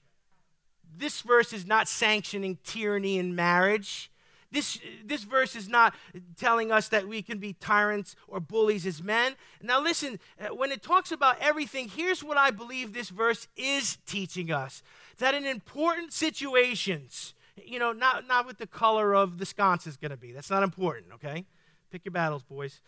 This 0.96 1.20
verse 1.20 1.52
is 1.52 1.66
not 1.66 1.88
sanctioning 1.88 2.58
tyranny 2.64 3.18
in 3.18 3.34
marriage. 3.34 4.10
This, 4.54 4.78
this 5.04 5.24
verse 5.24 5.56
is 5.56 5.68
not 5.68 5.94
telling 6.36 6.70
us 6.70 6.88
that 6.88 7.08
we 7.08 7.22
can 7.22 7.38
be 7.38 7.54
tyrants 7.54 8.14
or 8.28 8.38
bullies 8.38 8.86
as 8.86 9.02
men. 9.02 9.34
Now, 9.60 9.82
listen, 9.82 10.20
uh, 10.40 10.54
when 10.54 10.70
it 10.70 10.80
talks 10.80 11.10
about 11.10 11.36
everything, 11.40 11.88
here's 11.88 12.22
what 12.22 12.38
I 12.38 12.52
believe 12.52 12.92
this 12.92 13.10
verse 13.10 13.48
is 13.56 13.98
teaching 14.06 14.52
us 14.52 14.84
that 15.18 15.34
in 15.34 15.44
important 15.44 16.12
situations, 16.12 17.34
you 17.56 17.80
know, 17.80 17.90
not, 17.90 18.28
not 18.28 18.46
what 18.46 18.58
the 18.58 18.66
color 18.66 19.12
of 19.12 19.38
the 19.38 19.46
sconce 19.46 19.88
is 19.88 19.96
going 19.96 20.12
to 20.12 20.16
be. 20.16 20.30
That's 20.30 20.50
not 20.50 20.62
important, 20.62 21.06
okay? 21.14 21.46
Pick 21.90 22.04
your 22.04 22.12
battles, 22.12 22.44
boys. 22.44 22.80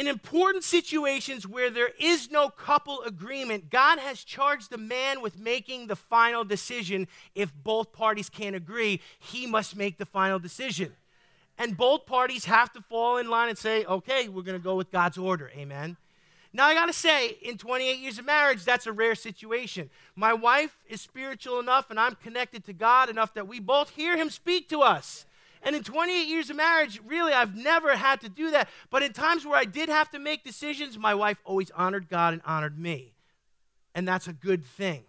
In 0.00 0.08
important 0.08 0.64
situations 0.64 1.46
where 1.46 1.68
there 1.68 1.90
is 2.00 2.30
no 2.30 2.48
couple 2.48 3.02
agreement, 3.02 3.68
God 3.68 3.98
has 3.98 4.24
charged 4.24 4.70
the 4.70 4.78
man 4.78 5.20
with 5.20 5.38
making 5.38 5.88
the 5.88 5.94
final 5.94 6.42
decision. 6.42 7.06
If 7.34 7.52
both 7.52 7.92
parties 7.92 8.30
can't 8.30 8.56
agree, 8.56 9.02
he 9.18 9.46
must 9.46 9.76
make 9.76 9.98
the 9.98 10.06
final 10.06 10.38
decision. 10.38 10.94
And 11.58 11.76
both 11.76 12.06
parties 12.06 12.46
have 12.46 12.72
to 12.72 12.80
fall 12.80 13.18
in 13.18 13.28
line 13.28 13.50
and 13.50 13.58
say, 13.58 13.84
okay, 13.84 14.26
we're 14.30 14.40
going 14.40 14.58
to 14.58 14.64
go 14.64 14.74
with 14.74 14.90
God's 14.90 15.18
order. 15.18 15.50
Amen. 15.54 15.98
Now, 16.50 16.64
I 16.64 16.72
got 16.72 16.86
to 16.86 16.94
say, 16.94 17.36
in 17.42 17.58
28 17.58 17.98
years 17.98 18.18
of 18.18 18.24
marriage, 18.24 18.64
that's 18.64 18.86
a 18.86 18.92
rare 18.92 19.14
situation. 19.14 19.90
My 20.16 20.32
wife 20.32 20.78
is 20.88 21.02
spiritual 21.02 21.60
enough, 21.60 21.90
and 21.90 22.00
I'm 22.00 22.14
connected 22.14 22.64
to 22.64 22.72
God 22.72 23.10
enough 23.10 23.34
that 23.34 23.46
we 23.46 23.60
both 23.60 23.90
hear 23.90 24.16
Him 24.16 24.30
speak 24.30 24.66
to 24.70 24.80
us. 24.80 25.26
And 25.62 25.76
in 25.76 25.82
28 25.82 26.26
years 26.26 26.50
of 26.50 26.56
marriage, 26.56 27.00
really, 27.04 27.32
I've 27.32 27.54
never 27.54 27.96
had 27.96 28.20
to 28.22 28.28
do 28.28 28.50
that. 28.52 28.68
But 28.88 29.02
in 29.02 29.12
times 29.12 29.44
where 29.44 29.58
I 29.58 29.64
did 29.64 29.88
have 29.88 30.10
to 30.10 30.18
make 30.18 30.42
decisions, 30.42 30.98
my 30.98 31.14
wife 31.14 31.38
always 31.44 31.70
honored 31.72 32.08
God 32.08 32.32
and 32.32 32.42
honored 32.44 32.78
me. 32.78 33.14
And 33.94 34.08
that's 34.08 34.26
a 34.26 34.32
good 34.32 34.64
thing. 34.64 35.04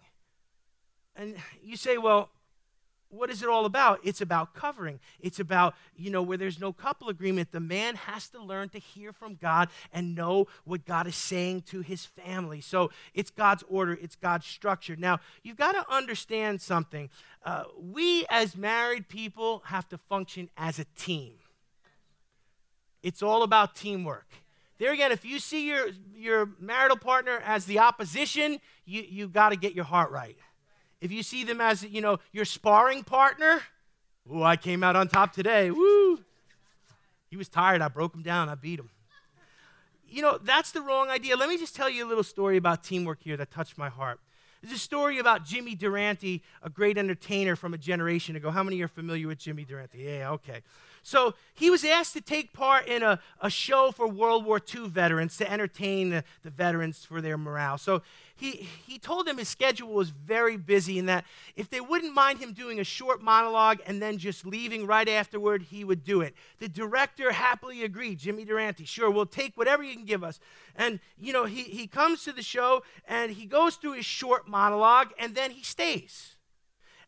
And 1.16 1.36
you 1.62 1.76
say, 1.76 1.98
well, 1.98 2.30
what 3.12 3.30
is 3.30 3.42
it 3.42 3.48
all 3.48 3.66
about? 3.66 4.00
It's 4.02 4.22
about 4.22 4.54
covering. 4.54 4.98
It's 5.20 5.38
about, 5.38 5.74
you 5.96 6.10
know, 6.10 6.22
where 6.22 6.38
there's 6.38 6.58
no 6.58 6.72
couple 6.72 7.10
agreement, 7.10 7.52
the 7.52 7.60
man 7.60 7.94
has 7.94 8.28
to 8.30 8.42
learn 8.42 8.70
to 8.70 8.78
hear 8.78 9.12
from 9.12 9.34
God 9.34 9.68
and 9.92 10.14
know 10.14 10.46
what 10.64 10.86
God 10.86 11.06
is 11.06 11.14
saying 11.14 11.62
to 11.62 11.82
his 11.82 12.06
family. 12.06 12.62
So 12.62 12.90
it's 13.12 13.30
God's 13.30 13.64
order, 13.68 13.98
it's 14.00 14.16
God's 14.16 14.46
structure. 14.46 14.96
Now, 14.96 15.20
you've 15.42 15.58
got 15.58 15.72
to 15.72 15.94
understand 15.94 16.62
something. 16.62 17.10
Uh, 17.44 17.64
we, 17.78 18.24
as 18.30 18.56
married 18.56 19.08
people, 19.08 19.62
have 19.66 19.86
to 19.90 19.98
function 19.98 20.48
as 20.56 20.78
a 20.78 20.86
team. 20.96 21.34
It's 23.02 23.22
all 23.22 23.42
about 23.42 23.74
teamwork. 23.74 24.28
There 24.78 24.92
again, 24.92 25.12
if 25.12 25.24
you 25.24 25.38
see 25.38 25.68
your, 25.68 25.88
your 26.14 26.48
marital 26.58 26.96
partner 26.96 27.42
as 27.44 27.66
the 27.66 27.78
opposition, 27.78 28.58
you, 28.86 29.04
you 29.06 29.28
got 29.28 29.50
to 29.50 29.56
get 29.56 29.74
your 29.74 29.84
heart 29.84 30.10
right. 30.10 30.36
If 31.02 31.10
you 31.10 31.24
see 31.24 31.42
them 31.42 31.60
as, 31.60 31.82
you 31.82 32.00
know, 32.00 32.20
your 32.30 32.44
sparring 32.44 33.02
partner, 33.02 33.60
oh, 34.30 34.44
I 34.44 34.56
came 34.56 34.84
out 34.84 34.94
on 34.94 35.08
top 35.08 35.32
today. 35.32 35.72
Woo! 35.72 36.20
He 37.28 37.36
was 37.36 37.48
tired. 37.48 37.82
I 37.82 37.88
broke 37.88 38.14
him 38.14 38.22
down. 38.22 38.48
I 38.48 38.54
beat 38.54 38.78
him. 38.78 38.88
You 40.08 40.22
know, 40.22 40.38
that's 40.40 40.70
the 40.70 40.80
wrong 40.80 41.10
idea. 41.10 41.36
Let 41.36 41.48
me 41.48 41.58
just 41.58 41.74
tell 41.74 41.90
you 41.90 42.06
a 42.06 42.08
little 42.08 42.22
story 42.22 42.56
about 42.56 42.84
teamwork 42.84 43.20
here 43.20 43.36
that 43.36 43.50
touched 43.50 43.76
my 43.76 43.88
heart. 43.88 44.20
There's 44.62 44.74
a 44.74 44.78
story 44.78 45.18
about 45.18 45.44
Jimmy 45.44 45.74
Durante, 45.74 46.40
a 46.62 46.70
great 46.70 46.96
entertainer 46.96 47.56
from 47.56 47.74
a 47.74 47.78
generation 47.78 48.36
ago. 48.36 48.52
How 48.52 48.62
many 48.62 48.80
are 48.82 48.88
familiar 48.88 49.26
with 49.26 49.38
Jimmy 49.38 49.64
Durante? 49.64 49.98
Yeah, 49.98 50.30
okay. 50.32 50.60
So 51.02 51.34
he 51.54 51.68
was 51.68 51.84
asked 51.84 52.12
to 52.14 52.20
take 52.20 52.52
part 52.52 52.86
in 52.86 53.02
a, 53.02 53.18
a 53.40 53.50
show 53.50 53.90
for 53.90 54.06
World 54.06 54.44
War 54.44 54.60
II 54.74 54.88
veterans 54.88 55.36
to 55.38 55.50
entertain 55.50 56.10
the, 56.10 56.24
the 56.42 56.50
veterans 56.50 57.04
for 57.04 57.20
their 57.20 57.36
morale. 57.36 57.76
So 57.76 58.02
he, 58.36 58.68
he 58.86 58.98
told 58.98 59.26
them 59.26 59.38
his 59.38 59.48
schedule 59.48 59.88
was 59.88 60.10
very 60.10 60.56
busy 60.56 60.98
and 60.98 61.08
that 61.08 61.24
if 61.56 61.70
they 61.70 61.80
wouldn't 61.80 62.14
mind 62.14 62.38
him 62.38 62.52
doing 62.52 62.78
a 62.78 62.84
short 62.84 63.20
monologue 63.20 63.80
and 63.86 64.00
then 64.00 64.18
just 64.18 64.46
leaving 64.46 64.86
right 64.86 65.08
afterward, 65.08 65.62
he 65.62 65.84
would 65.84 66.04
do 66.04 66.20
it. 66.20 66.34
The 66.58 66.68
director 66.68 67.32
happily 67.32 67.82
agreed. 67.82 68.18
Jimmy 68.18 68.44
Durante, 68.44 68.84
sure, 68.84 69.10
we'll 69.10 69.26
take 69.26 69.56
whatever 69.56 69.82
you 69.82 69.94
can 69.94 70.04
give 70.04 70.22
us. 70.22 70.38
And, 70.76 71.00
you 71.18 71.32
know, 71.32 71.44
he, 71.44 71.62
he 71.64 71.86
comes 71.86 72.22
to 72.24 72.32
the 72.32 72.42
show 72.42 72.82
and 73.06 73.32
he 73.32 73.46
goes 73.46 73.76
through 73.76 73.94
his 73.94 74.06
short 74.06 74.48
monologue 74.48 75.08
and 75.18 75.34
then 75.34 75.50
he 75.50 75.62
stays. 75.62 76.36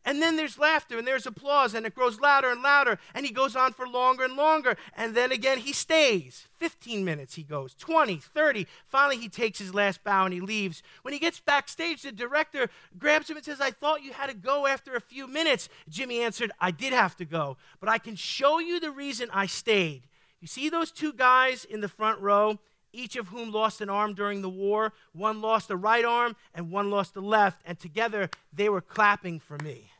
And 0.06 0.20
then 0.20 0.36
there's 0.36 0.58
laughter 0.58 0.98
and 0.98 1.06
there's 1.06 1.26
applause 1.26 1.72
and 1.72 1.86
it 1.86 1.94
grows 1.94 2.20
louder 2.20 2.50
and 2.50 2.62
louder 2.62 2.98
and 3.14 3.24
he 3.24 3.32
goes 3.32 3.56
on 3.56 3.72
for 3.72 3.86
longer 3.86 4.24
and 4.24 4.36
longer. 4.36 4.76
And 4.96 5.14
then 5.14 5.32
again 5.32 5.58
he 5.58 5.72
stays. 5.72 6.46
15 6.58 7.04
minutes 7.04 7.34
he 7.34 7.42
goes, 7.42 7.74
20, 7.74 8.16
30. 8.18 8.66
Finally 8.86 9.16
he 9.16 9.28
takes 9.28 9.58
his 9.58 9.72
last 9.74 10.04
bow 10.04 10.26
and 10.26 10.34
he 10.34 10.40
leaves. 10.40 10.82
When 11.02 11.14
he 11.14 11.20
gets 11.20 11.40
backstage, 11.40 12.02
the 12.02 12.12
director 12.12 12.68
grabs 12.98 13.30
him 13.30 13.36
and 13.36 13.44
says, 13.44 13.60
I 13.60 13.70
thought 13.70 14.04
you 14.04 14.12
had 14.12 14.28
to 14.28 14.36
go 14.36 14.66
after 14.66 14.94
a 14.94 15.00
few 15.00 15.26
minutes. 15.26 15.70
Jimmy 15.88 16.20
answered, 16.20 16.52
I 16.60 16.70
did 16.70 16.92
have 16.92 17.16
to 17.16 17.24
go, 17.24 17.56
but 17.80 17.88
I 17.88 17.96
can 17.96 18.14
show 18.14 18.58
you 18.58 18.80
the 18.80 18.90
reason 18.90 19.30
I 19.32 19.46
stayed. 19.46 20.02
You 20.40 20.48
see 20.48 20.68
those 20.68 20.90
two 20.90 21.14
guys 21.14 21.64
in 21.64 21.80
the 21.80 21.88
front 21.88 22.20
row? 22.20 22.58
each 22.94 23.16
of 23.16 23.28
whom 23.28 23.50
lost 23.50 23.80
an 23.80 23.90
arm 23.90 24.14
during 24.14 24.40
the 24.40 24.48
war. 24.48 24.92
One 25.12 25.40
lost 25.40 25.68
a 25.70 25.76
right 25.76 26.04
arm 26.04 26.36
and 26.54 26.70
one 26.70 26.90
lost 26.90 27.14
the 27.14 27.20
left, 27.20 27.60
and 27.66 27.76
together 27.76 28.30
they 28.52 28.68
were 28.68 28.80
clapping 28.80 29.40
for 29.40 29.58
me. 29.58 29.90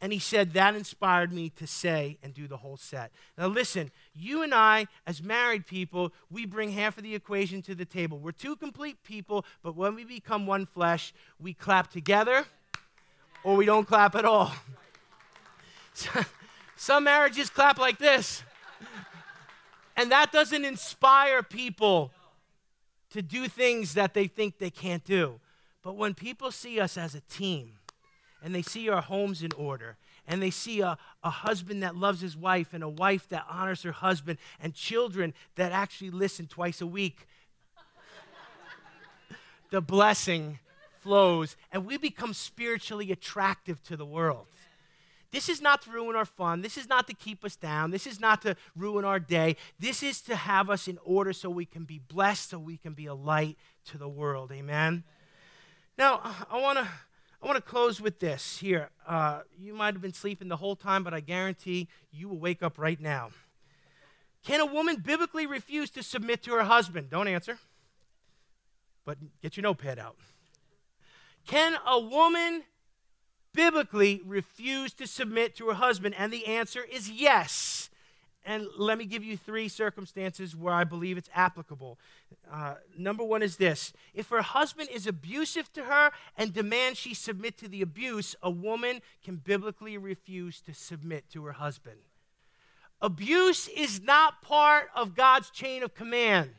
And 0.00 0.12
he 0.12 0.18
said, 0.18 0.54
That 0.54 0.74
inspired 0.74 1.32
me 1.32 1.50
to 1.50 1.66
say 1.66 2.18
and 2.22 2.32
do 2.32 2.48
the 2.48 2.56
whole 2.58 2.76
set. 2.76 3.12
Now, 3.36 3.48
listen, 3.48 3.90
you 4.14 4.42
and 4.42 4.54
I, 4.54 4.86
as 5.06 5.22
married 5.22 5.66
people, 5.66 6.12
we 6.30 6.46
bring 6.46 6.70
half 6.70 6.96
of 6.96 7.04
the 7.04 7.14
equation 7.14 7.60
to 7.62 7.74
the 7.74 7.84
table. 7.84 8.18
We're 8.18 8.32
two 8.32 8.56
complete 8.56 9.02
people, 9.02 9.44
but 9.62 9.76
when 9.76 9.94
we 9.94 10.04
become 10.04 10.46
one 10.46 10.66
flesh, 10.66 11.12
we 11.38 11.52
clap 11.52 11.90
together 11.90 12.46
or 13.44 13.56
we 13.56 13.66
don't 13.66 13.86
clap 13.86 14.14
at 14.14 14.24
all. 14.24 14.52
Some 16.76 17.04
marriages 17.04 17.50
clap 17.50 17.78
like 17.78 17.98
this. 17.98 18.42
And 19.96 20.10
that 20.12 20.32
doesn't 20.32 20.64
inspire 20.64 21.42
people 21.42 22.10
to 23.10 23.20
do 23.20 23.48
things 23.48 23.94
that 23.94 24.14
they 24.14 24.26
think 24.28 24.58
they 24.58 24.70
can't 24.70 25.04
do. 25.04 25.40
But 25.82 25.96
when 25.96 26.14
people 26.14 26.50
see 26.50 26.80
us 26.80 26.96
as 26.96 27.14
a 27.14 27.20
team 27.20 27.72
and 28.42 28.54
they 28.54 28.62
see 28.62 28.88
our 28.88 29.02
homes 29.02 29.42
in 29.42 29.52
order 29.52 29.96
and 30.26 30.40
they 30.42 30.50
see 30.50 30.80
a, 30.80 30.96
a 31.24 31.30
husband 31.30 31.82
that 31.82 31.96
loves 31.96 32.20
his 32.20 32.36
wife 32.36 32.72
and 32.72 32.84
a 32.84 32.88
wife 32.88 33.28
that 33.28 33.44
honors 33.48 33.82
her 33.82 33.92
husband 33.92 34.38
and 34.60 34.74
children 34.74 35.34
that 35.56 35.72
actually 35.72 36.10
listen 36.10 36.46
twice 36.46 36.80
a 36.80 36.86
week, 36.86 37.26
the 39.70 39.80
blessing 39.80 40.58
flows 41.00 41.56
and 41.72 41.84
we 41.84 41.96
become 41.96 42.32
spiritually 42.32 43.10
attractive 43.10 43.82
to 43.82 43.96
the 43.96 44.06
world. 44.06 44.46
This 45.32 45.48
is 45.48 45.60
not 45.60 45.82
to 45.82 45.90
ruin 45.90 46.16
our 46.16 46.24
fun. 46.24 46.60
This 46.60 46.76
is 46.76 46.88
not 46.88 47.06
to 47.06 47.14
keep 47.14 47.44
us 47.44 47.54
down. 47.54 47.92
This 47.92 48.06
is 48.06 48.20
not 48.20 48.42
to 48.42 48.56
ruin 48.76 49.04
our 49.04 49.20
day. 49.20 49.56
This 49.78 50.02
is 50.02 50.20
to 50.22 50.34
have 50.34 50.68
us 50.68 50.88
in 50.88 50.98
order 51.04 51.32
so 51.32 51.48
we 51.48 51.66
can 51.66 51.84
be 51.84 51.98
blessed, 51.98 52.50
so 52.50 52.58
we 52.58 52.76
can 52.76 52.94
be 52.94 53.06
a 53.06 53.14
light 53.14 53.56
to 53.86 53.98
the 53.98 54.08
world. 54.08 54.50
Amen. 54.50 55.04
Now, 55.96 56.20
I 56.50 56.60
want 56.60 56.78
to 56.78 56.88
I 57.42 57.46
want 57.46 57.56
to 57.56 57.62
close 57.62 58.00
with 58.00 58.18
this 58.20 58.58
here. 58.58 58.90
Uh, 59.06 59.40
you 59.58 59.72
might 59.72 59.94
have 59.94 60.02
been 60.02 60.12
sleeping 60.12 60.48
the 60.48 60.56
whole 60.56 60.76
time, 60.76 61.02
but 61.02 61.14
I 61.14 61.20
guarantee 61.20 61.88
you 62.12 62.28
will 62.28 62.38
wake 62.38 62.62
up 62.62 62.78
right 62.78 63.00
now. 63.00 63.30
Can 64.44 64.60
a 64.60 64.66
woman 64.66 64.96
biblically 64.96 65.46
refuse 65.46 65.90
to 65.90 66.02
submit 66.02 66.42
to 66.42 66.52
her 66.52 66.64
husband? 66.64 67.08
Don't 67.08 67.28
answer, 67.28 67.58
but 69.06 69.16
get 69.42 69.56
your 69.56 69.62
notepad 69.62 69.98
out. 69.98 70.16
Can 71.46 71.76
a 71.86 71.98
woman 71.98 72.64
biblically 73.54 74.20
refuse 74.26 74.92
to 74.94 75.06
submit 75.06 75.56
to 75.56 75.66
her 75.68 75.74
husband? 75.74 76.14
And 76.18 76.30
the 76.30 76.46
answer 76.46 76.82
is 76.82 77.10
yes. 77.10 77.79
And 78.44 78.66
let 78.78 78.96
me 78.96 79.04
give 79.04 79.22
you 79.22 79.36
three 79.36 79.68
circumstances 79.68 80.56
where 80.56 80.72
I 80.72 80.84
believe 80.84 81.18
it's 81.18 81.28
applicable. 81.34 81.98
Uh, 82.50 82.74
number 82.96 83.22
one 83.22 83.42
is 83.42 83.56
this 83.56 83.92
if 84.14 84.30
her 84.30 84.42
husband 84.42 84.88
is 84.90 85.06
abusive 85.06 85.72
to 85.74 85.84
her 85.84 86.10
and 86.36 86.52
demands 86.52 86.98
she 86.98 87.12
submit 87.12 87.58
to 87.58 87.68
the 87.68 87.82
abuse, 87.82 88.34
a 88.42 88.50
woman 88.50 89.02
can 89.22 89.36
biblically 89.36 89.98
refuse 89.98 90.60
to 90.62 90.72
submit 90.72 91.28
to 91.32 91.44
her 91.44 91.52
husband. 91.52 91.98
Abuse 93.02 93.68
is 93.68 94.00
not 94.00 94.42
part 94.42 94.88
of 94.94 95.14
God's 95.14 95.50
chain 95.50 95.82
of 95.82 95.94
command. 95.94 96.50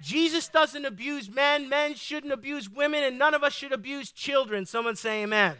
Jesus 0.00 0.48
doesn't 0.48 0.84
abuse 0.84 1.28
men, 1.28 1.68
men 1.68 1.94
shouldn't 1.94 2.32
abuse 2.32 2.70
women, 2.70 3.02
and 3.02 3.18
none 3.18 3.34
of 3.34 3.42
us 3.42 3.52
should 3.52 3.72
abuse 3.72 4.10
children. 4.10 4.66
Someone 4.66 4.96
say 4.96 5.22
amen. 5.22 5.56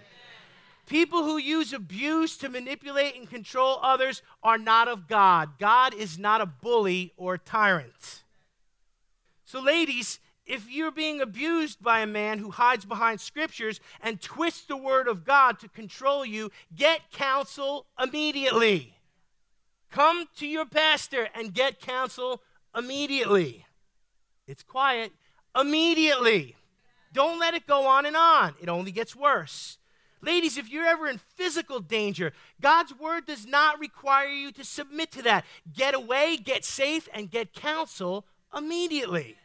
People 0.90 1.22
who 1.22 1.38
use 1.38 1.72
abuse 1.72 2.37
to 2.38 2.48
manipulate 2.48 3.14
and 3.14 3.31
control 3.31 3.79
others 3.81 4.22
are 4.42 4.59
not 4.59 4.88
of 4.88 5.07
God. 5.07 5.50
God 5.57 5.94
is 5.94 6.18
not 6.18 6.40
a 6.40 6.46
bully 6.46 7.12
or 7.16 7.35
a 7.35 7.38
tyrant. 7.38 8.24
So, 9.44 9.61
ladies, 9.61 10.18
if 10.44 10.68
you're 10.68 10.90
being 10.90 11.20
abused 11.20 11.81
by 11.81 12.00
a 12.00 12.09
man 12.09 12.40
who 12.40 12.50
hides 12.50 12.85
behind 12.85 13.20
scriptures 13.20 13.79
and 14.03 14.20
twists 14.20 14.66
the 14.66 14.76
word 14.76 15.07
of 15.07 15.24
God 15.24 15.61
to 15.61 15.68
control 15.68 16.24
you, 16.26 16.50
get 16.74 17.12
counsel 17.12 17.87
immediately. 18.03 18.96
Come 19.92 20.26
to 20.38 20.46
your 20.46 20.66
pastor 20.66 21.29
and 21.37 21.55
get 21.55 21.79
counsel 21.79 22.42
immediately. 22.76 23.64
It's 24.48 24.64
quiet. 24.64 25.12
Immediately. 25.55 26.57
Don't 27.12 27.38
let 27.38 27.55
it 27.55 27.68
go 27.68 27.87
on 27.87 28.07
and 28.07 28.16
on. 28.16 28.55
It 28.61 28.68
only 28.68 28.90
gets 28.90 29.14
worse. 29.14 29.79
Ladies, 30.22 30.59
if 30.59 30.70
you're 30.70 30.87
ever 30.87 31.09
in 31.09 31.18
physical 31.18 31.80
danger, 31.80 32.33
God's 32.61 32.92
word 32.98 33.26
does 33.26 33.46
not 33.46 33.80
require 33.80 34.28
you 34.28 34.52
to 34.52 34.64
submit 34.64 35.11
to 35.12 35.22
that. 35.22 35.46
Get 35.74 35.94
away, 35.94 36.37
get 36.37 36.64
safe, 36.64 37.09
and 37.14 37.30
get 37.30 37.54
counsel 37.54 38.26
immediately. 38.54 39.37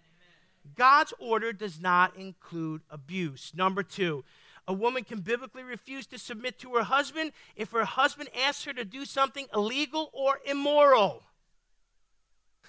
God's 0.76 1.14
order 1.20 1.54
does 1.54 1.80
not 1.80 2.18
include 2.18 2.82
abuse. 2.90 3.54
Number 3.56 3.84
two, 3.84 4.26
a 4.68 4.74
woman 4.74 5.04
can 5.04 5.22
biblically 5.22 5.64
refuse 5.64 6.08
to 6.08 6.18
submit 6.18 6.60
to 6.60 6.74
her 6.76 6.84
husband 6.84 7.32
if 7.56 7.72
her 7.72 7.86
husband 7.86 8.30
asks 8.46 8.66
her 8.66 8.74
to 8.74 8.84
do 8.84 9.06
something 9.06 9.46
illegal 9.54 10.10
or 10.12 10.40
immoral. 10.46 11.24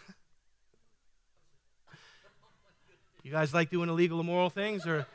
you 3.25 3.33
guys 3.33 3.53
like 3.55 3.71
doing 3.71 3.89
illegal, 3.89 4.21
immoral 4.21 4.51
things, 4.51 4.87
or? 4.87 5.07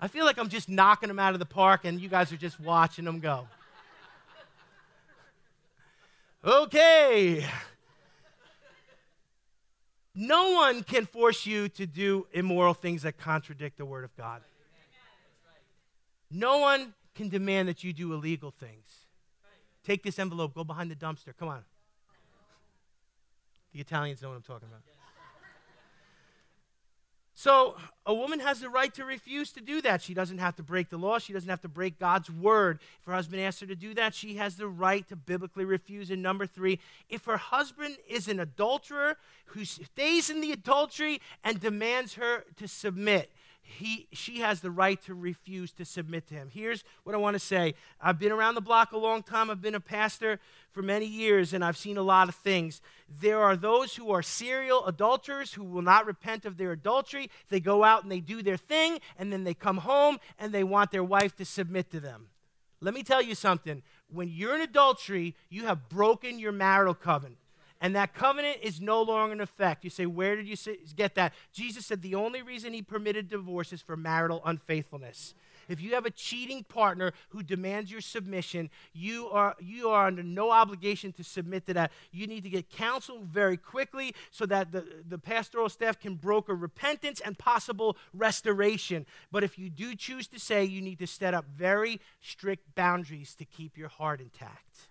I 0.00 0.08
feel 0.08 0.24
like 0.24 0.38
I'm 0.38 0.48
just 0.48 0.68
knocking 0.68 1.08
them 1.08 1.18
out 1.18 1.32
of 1.34 1.40
the 1.40 1.46
park 1.46 1.84
and 1.84 2.00
you 2.00 2.08
guys 2.08 2.32
are 2.32 2.36
just 2.36 2.60
watching 2.60 3.04
them 3.04 3.18
go. 3.18 3.48
Okay. 6.44 7.44
No 10.14 10.52
one 10.52 10.82
can 10.82 11.06
force 11.06 11.46
you 11.46 11.68
to 11.70 11.86
do 11.86 12.26
immoral 12.32 12.74
things 12.74 13.02
that 13.02 13.18
contradict 13.18 13.78
the 13.78 13.84
Word 13.84 14.04
of 14.04 14.16
God. 14.16 14.42
No 16.30 16.58
one 16.58 16.94
can 17.14 17.28
demand 17.28 17.68
that 17.68 17.82
you 17.82 17.92
do 17.92 18.12
illegal 18.12 18.50
things. 18.50 19.06
Take 19.84 20.02
this 20.02 20.18
envelope, 20.18 20.54
go 20.54 20.64
behind 20.64 20.90
the 20.90 20.94
dumpster. 20.94 21.36
Come 21.36 21.48
on. 21.48 21.64
The 23.72 23.80
Italians 23.80 24.22
know 24.22 24.28
what 24.28 24.36
I'm 24.36 24.42
talking 24.42 24.68
about. 24.68 24.82
So, 27.40 27.76
a 28.04 28.12
woman 28.12 28.40
has 28.40 28.58
the 28.58 28.68
right 28.68 28.92
to 28.94 29.04
refuse 29.04 29.52
to 29.52 29.60
do 29.60 29.80
that. 29.82 30.02
She 30.02 30.12
doesn't 30.12 30.38
have 30.38 30.56
to 30.56 30.64
break 30.64 30.90
the 30.90 30.96
law. 30.96 31.20
She 31.20 31.32
doesn't 31.32 31.48
have 31.48 31.60
to 31.60 31.68
break 31.68 31.96
God's 32.00 32.28
word. 32.28 32.80
If 32.98 33.06
her 33.06 33.12
husband 33.12 33.40
asks 33.40 33.60
her 33.60 33.66
to 33.68 33.76
do 33.76 33.94
that, 33.94 34.12
she 34.12 34.34
has 34.38 34.56
the 34.56 34.66
right 34.66 35.08
to 35.08 35.14
biblically 35.14 35.64
refuse. 35.64 36.10
And 36.10 36.20
number 36.20 36.46
three, 36.46 36.80
if 37.08 37.26
her 37.26 37.36
husband 37.36 37.98
is 38.08 38.26
an 38.26 38.40
adulterer 38.40 39.18
who 39.46 39.64
stays 39.64 40.30
in 40.30 40.40
the 40.40 40.50
adultery 40.50 41.20
and 41.44 41.60
demands 41.60 42.14
her 42.14 42.42
to 42.56 42.66
submit, 42.66 43.30
he, 43.68 44.08
she 44.12 44.40
has 44.40 44.60
the 44.60 44.70
right 44.70 45.00
to 45.02 45.14
refuse 45.14 45.72
to 45.72 45.84
submit 45.84 46.26
to 46.28 46.34
him. 46.34 46.48
Here's 46.52 46.84
what 47.04 47.14
I 47.14 47.18
want 47.18 47.34
to 47.34 47.38
say 47.38 47.74
I've 48.00 48.18
been 48.18 48.32
around 48.32 48.54
the 48.54 48.62
block 48.62 48.92
a 48.92 48.98
long 48.98 49.22
time, 49.22 49.50
I've 49.50 49.60
been 49.60 49.74
a 49.74 49.80
pastor 49.80 50.40
for 50.72 50.80
many 50.82 51.06
years, 51.06 51.52
and 51.52 51.62
I've 51.62 51.76
seen 51.76 51.98
a 51.98 52.02
lot 52.02 52.28
of 52.28 52.34
things. 52.34 52.80
There 53.20 53.40
are 53.40 53.56
those 53.56 53.94
who 53.96 54.10
are 54.10 54.22
serial 54.22 54.86
adulterers 54.86 55.52
who 55.52 55.64
will 55.64 55.82
not 55.82 56.06
repent 56.06 56.46
of 56.46 56.56
their 56.56 56.72
adultery. 56.72 57.30
They 57.50 57.60
go 57.60 57.84
out 57.84 58.02
and 58.02 58.10
they 58.10 58.20
do 58.20 58.42
their 58.42 58.56
thing, 58.56 59.00
and 59.18 59.30
then 59.30 59.44
they 59.44 59.54
come 59.54 59.78
home 59.78 60.18
and 60.38 60.52
they 60.52 60.64
want 60.64 60.90
their 60.90 61.04
wife 61.04 61.36
to 61.36 61.44
submit 61.44 61.90
to 61.90 62.00
them. 62.00 62.28
Let 62.80 62.94
me 62.94 63.02
tell 63.02 63.20
you 63.20 63.34
something. 63.34 63.82
When 64.10 64.28
you're 64.28 64.54
in 64.54 64.62
adultery, 64.62 65.34
you 65.50 65.66
have 65.66 65.88
broken 65.90 66.38
your 66.38 66.52
marital 66.52 66.94
covenant 66.94 67.38
and 67.80 67.94
that 67.94 68.14
covenant 68.14 68.58
is 68.62 68.80
no 68.80 69.02
longer 69.02 69.34
in 69.34 69.40
effect. 69.40 69.84
You 69.84 69.90
say, 69.90 70.06
Where 70.06 70.36
did 70.36 70.48
you 70.48 70.56
get 70.96 71.14
that? 71.14 71.32
Jesus 71.52 71.86
said 71.86 72.02
the 72.02 72.14
only 72.14 72.42
reason 72.42 72.72
he 72.72 72.82
permitted 72.82 73.28
divorce 73.28 73.72
is 73.72 73.80
for 73.80 73.96
marital 73.96 74.42
unfaithfulness. 74.44 75.34
If 75.68 75.82
you 75.82 75.94
have 75.94 76.06
a 76.06 76.10
cheating 76.10 76.64
partner 76.64 77.12
who 77.28 77.42
demands 77.42 77.92
your 77.92 78.00
submission, 78.00 78.70
you 78.94 79.28
are, 79.28 79.54
you 79.60 79.90
are 79.90 80.06
under 80.06 80.22
no 80.22 80.50
obligation 80.50 81.12
to 81.12 81.22
submit 81.22 81.66
to 81.66 81.74
that. 81.74 81.92
You 82.10 82.26
need 82.26 82.42
to 82.44 82.50
get 82.50 82.70
counsel 82.70 83.20
very 83.22 83.58
quickly 83.58 84.14
so 84.30 84.46
that 84.46 84.72
the, 84.72 84.86
the 85.06 85.18
pastoral 85.18 85.68
staff 85.68 86.00
can 86.00 86.14
broker 86.14 86.54
repentance 86.54 87.20
and 87.20 87.38
possible 87.38 87.98
restoration. 88.14 89.04
But 89.30 89.44
if 89.44 89.58
you 89.58 89.68
do 89.68 89.94
choose 89.94 90.26
to 90.28 90.40
say, 90.40 90.64
you 90.64 90.80
need 90.80 90.98
to 91.00 91.06
set 91.06 91.34
up 91.34 91.44
very 91.54 92.00
strict 92.20 92.74
boundaries 92.74 93.34
to 93.34 93.44
keep 93.44 93.76
your 93.76 93.88
heart 93.88 94.20
intact. 94.20 94.87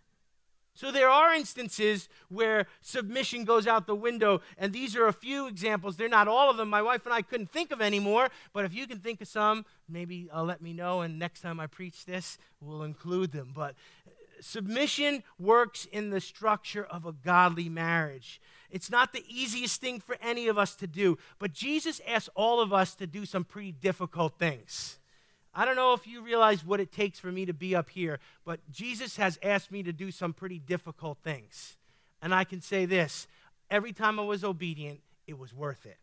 So 0.78 0.92
there 0.92 1.10
are 1.10 1.34
instances 1.34 2.08
where 2.30 2.68
submission 2.82 3.46
goes 3.46 3.66
out 3.66 3.88
the 3.88 3.96
window, 3.96 4.42
and 4.60 4.72
these 4.72 4.96
are 4.96 5.08
a 5.08 5.12
few 5.12 5.48
examples. 5.48 5.98
They're 5.98 6.08
not 6.08 6.28
all 6.28 6.52
of 6.52 6.58
them. 6.58 6.70
My 6.70 6.84
wife 6.84 7.04
and 7.06 7.16
I 7.16 7.24
couldn't 7.24 7.50
think 7.50 7.72
of 7.72 7.82
any 7.82 8.00
more, 8.00 8.30
but 8.54 8.64
if 8.64 8.76
you 8.76 8.86
can 8.86 9.00
think 9.00 9.20
of 9.20 9.28
some, 9.28 9.66
maybe 9.90 10.30
uh, 10.32 10.44
let 10.44 10.62
me 10.62 10.74
know, 10.74 11.02
and 11.02 11.18
next 11.18 11.42
time 11.42 11.60
I 11.60 11.66
preach 11.66 12.06
this, 12.06 12.38
we'll 12.62 12.84
include 12.84 13.32
them. 13.32 13.54
But 13.56 13.74
uh, 14.06 14.12
submission 14.40 15.24
works 15.40 15.86
in 15.92 16.12
the 16.12 16.22
structure 16.22 16.86
of 16.86 17.08
a 17.08 17.12
godly 17.12 17.70
marriage. 17.70 18.40
It's 18.70 18.92
not 18.92 19.14
the 19.14 19.26
easiest 19.28 19.82
thing 19.82 20.00
for 20.00 20.16
any 20.22 20.48
of 20.48 20.60
us 20.60 20.76
to 20.76 20.86
do, 20.86 21.18
but 21.40 21.54
Jesus 21.54 22.02
asks 22.08 22.30
all 22.36 22.62
of 22.62 22.72
us 22.72 22.94
to 22.98 23.08
do 23.08 23.26
some 23.26 23.46
pretty 23.46 23.72
difficult 23.72 24.38
things. 24.38 24.97
I 25.58 25.66
don't 25.66 25.76
know 25.76 25.94
if 25.94 26.06
you 26.06 26.22
realize 26.22 26.64
what 26.64 26.80
it 26.80 26.92
takes 26.92 27.18
for 27.18 27.32
me 27.32 27.48
to 27.48 27.54
be 27.54 27.76
up 27.76 27.90
here, 27.90 28.20
but 28.46 28.60
Jesus 28.72 29.18
has 29.18 29.40
asked 29.42 29.72
me 29.72 29.82
to 29.82 29.92
do 29.92 30.12
some 30.12 30.32
pretty 30.32 30.60
difficult 30.60 31.18
things. 31.24 31.78
And 32.22 32.32
I 32.32 32.44
can 32.44 32.62
say 32.62 32.86
this 32.86 33.28
every 33.72 33.92
time 33.92 34.20
I 34.20 34.24
was 34.24 34.44
obedient, 34.44 35.00
it 35.26 35.40
was 35.40 35.56
worth 35.56 35.88
it. 35.88 35.98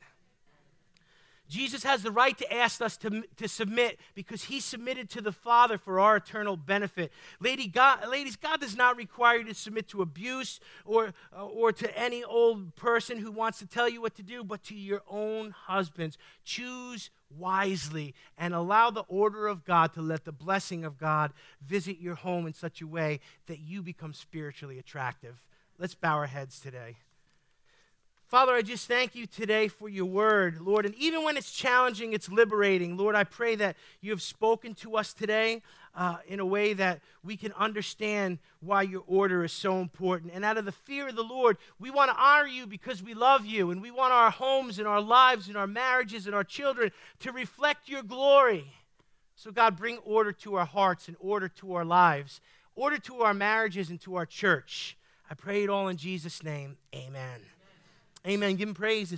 Jesus 1.49 1.83
has 1.85 2.03
the 2.03 2.11
right 2.11 2.37
to 2.39 2.53
ask 2.53 2.81
us 2.81 2.97
to, 2.99 3.23
to 3.37 3.49
submit 3.49 3.99
because 4.15 4.45
he 4.45 4.61
submitted 4.61 5.11
to 5.11 5.21
the 5.21 5.33
Father 5.33 5.77
for 5.77 6.01
our 6.01 6.17
eternal 6.17 6.57
benefit. 6.57 7.13
Lady 7.39 7.67
God, 7.67 8.09
ladies, 8.09 8.37
God 8.37 8.61
does 8.61 8.77
not 8.77 8.97
require 8.97 9.39
you 9.39 9.45
to 9.45 9.55
submit 9.55 9.89
to 9.89 10.01
abuse 10.01 10.59
or, 10.85 11.13
uh, 11.37 11.45
or 11.45 11.71
to 11.73 11.99
any 11.99 12.25
old 12.25 12.75
person 12.77 13.19
who 13.19 13.31
wants 13.31 13.59
to 13.59 13.67
tell 13.67 13.89
you 13.89 14.01
what 14.01 14.15
to 14.17 14.23
do, 14.23 14.43
but 14.43 14.63
to 14.65 14.75
your 14.75 15.03
own 15.09 15.51
husbands. 15.51 16.17
Choose 16.45 17.11
wisely 17.37 18.15
and 18.39 18.55
allow 18.55 18.91
the 18.91 19.05
order 19.09 19.47
of 19.47 19.65
God 19.65 19.93
to 19.95 20.03
let 20.03 20.25
the 20.25 20.33
blessing 20.33 20.85
of 20.85 20.99
God 20.99 21.33
visit 21.61 21.99
your 21.99 22.15
home 22.15 22.47
in 22.47 22.55
such 22.55 22.81
a 22.81 22.87
way 22.87 23.21
that 23.47 23.59
you 23.59 23.83
become 23.83 24.15
spiritually 24.15 24.79
attractive. 24.79 25.45
Let's 25.79 25.95
bow 25.95 26.17
our 26.17 26.27
heads 26.27 26.59
today. 26.59 26.97
Father, 28.35 28.55
I 28.55 28.63
just 28.63 28.89
thank 28.89 29.15
you 29.15 29.29
today 29.29 29.69
for 29.69 29.89
your 29.89 30.07
word, 30.07 30.61
Lord. 30.61 30.87
And 30.87 30.95
even 30.97 31.23
when 31.23 31.37
it's 31.37 31.53
challenging, 31.53 32.13
it's 32.13 32.29
liberating. 32.29 32.97
Lord, 32.97 33.15
I 33.15 33.23
pray 33.23 33.55
that 33.55 33.77
you 34.01 34.11
have 34.11 34.21
spoken 34.21 34.75
to 34.75 34.97
us 34.97 35.13
today 35.13 35.63
uh, 35.95 36.17
in 36.27 36.41
a 36.41 36.45
way 36.45 36.73
that 36.73 37.01
we 37.23 37.37
can 37.37 37.53
understand 37.53 38.41
why 38.59 38.83
your 38.83 39.05
order 39.07 39.45
is 39.45 39.53
so 39.53 39.79
important. 39.79 40.33
And 40.35 40.45
out 40.45 40.59
of 40.59 40.65
the 40.65 40.73
fear 40.73 41.07
of 41.07 41.15
the 41.15 41.23
Lord, 41.23 41.59
we 41.79 41.93
want 41.93 42.11
to 42.11 42.21
honor 42.21 42.49
you 42.49 42.67
because 42.67 43.05
we 43.05 43.15
love 43.15 43.47
you. 43.47 43.71
And 43.71 43.81
we 43.81 43.93
want 43.93 44.13
our 44.13 44.33
homes 44.33 44.81
and 44.81 44.89
our 44.89 45.01
lives 45.01 45.47
and 45.47 45.57
our 45.57 45.69
marriages 45.69 46.27
and 46.27 46.35
our 46.35 46.43
children 46.43 46.91
to 47.21 47.31
reflect 47.31 47.89
your 47.89 48.03
glory. 48.03 48.65
So, 49.37 49.53
God, 49.53 49.77
bring 49.77 49.99
order 49.99 50.33
to 50.33 50.57
our 50.57 50.67
hearts 50.67 51.07
and 51.07 51.17
order 51.21 51.47
to 51.47 51.75
our 51.75 51.85
lives, 51.85 52.41
order 52.75 52.99
to 52.99 53.21
our 53.21 53.33
marriages 53.33 53.91
and 53.91 54.01
to 54.01 54.17
our 54.17 54.27
church. 54.27 54.97
I 55.31 55.35
pray 55.35 55.63
it 55.63 55.71
all 55.71 55.87
in 55.87 55.99
Jesus' 55.99 56.43
name. 56.43 56.79
Amen. 56.93 57.54
Amen. 58.27 58.57
Give 58.57 58.69
him 58.69 58.75
praise 58.75 59.13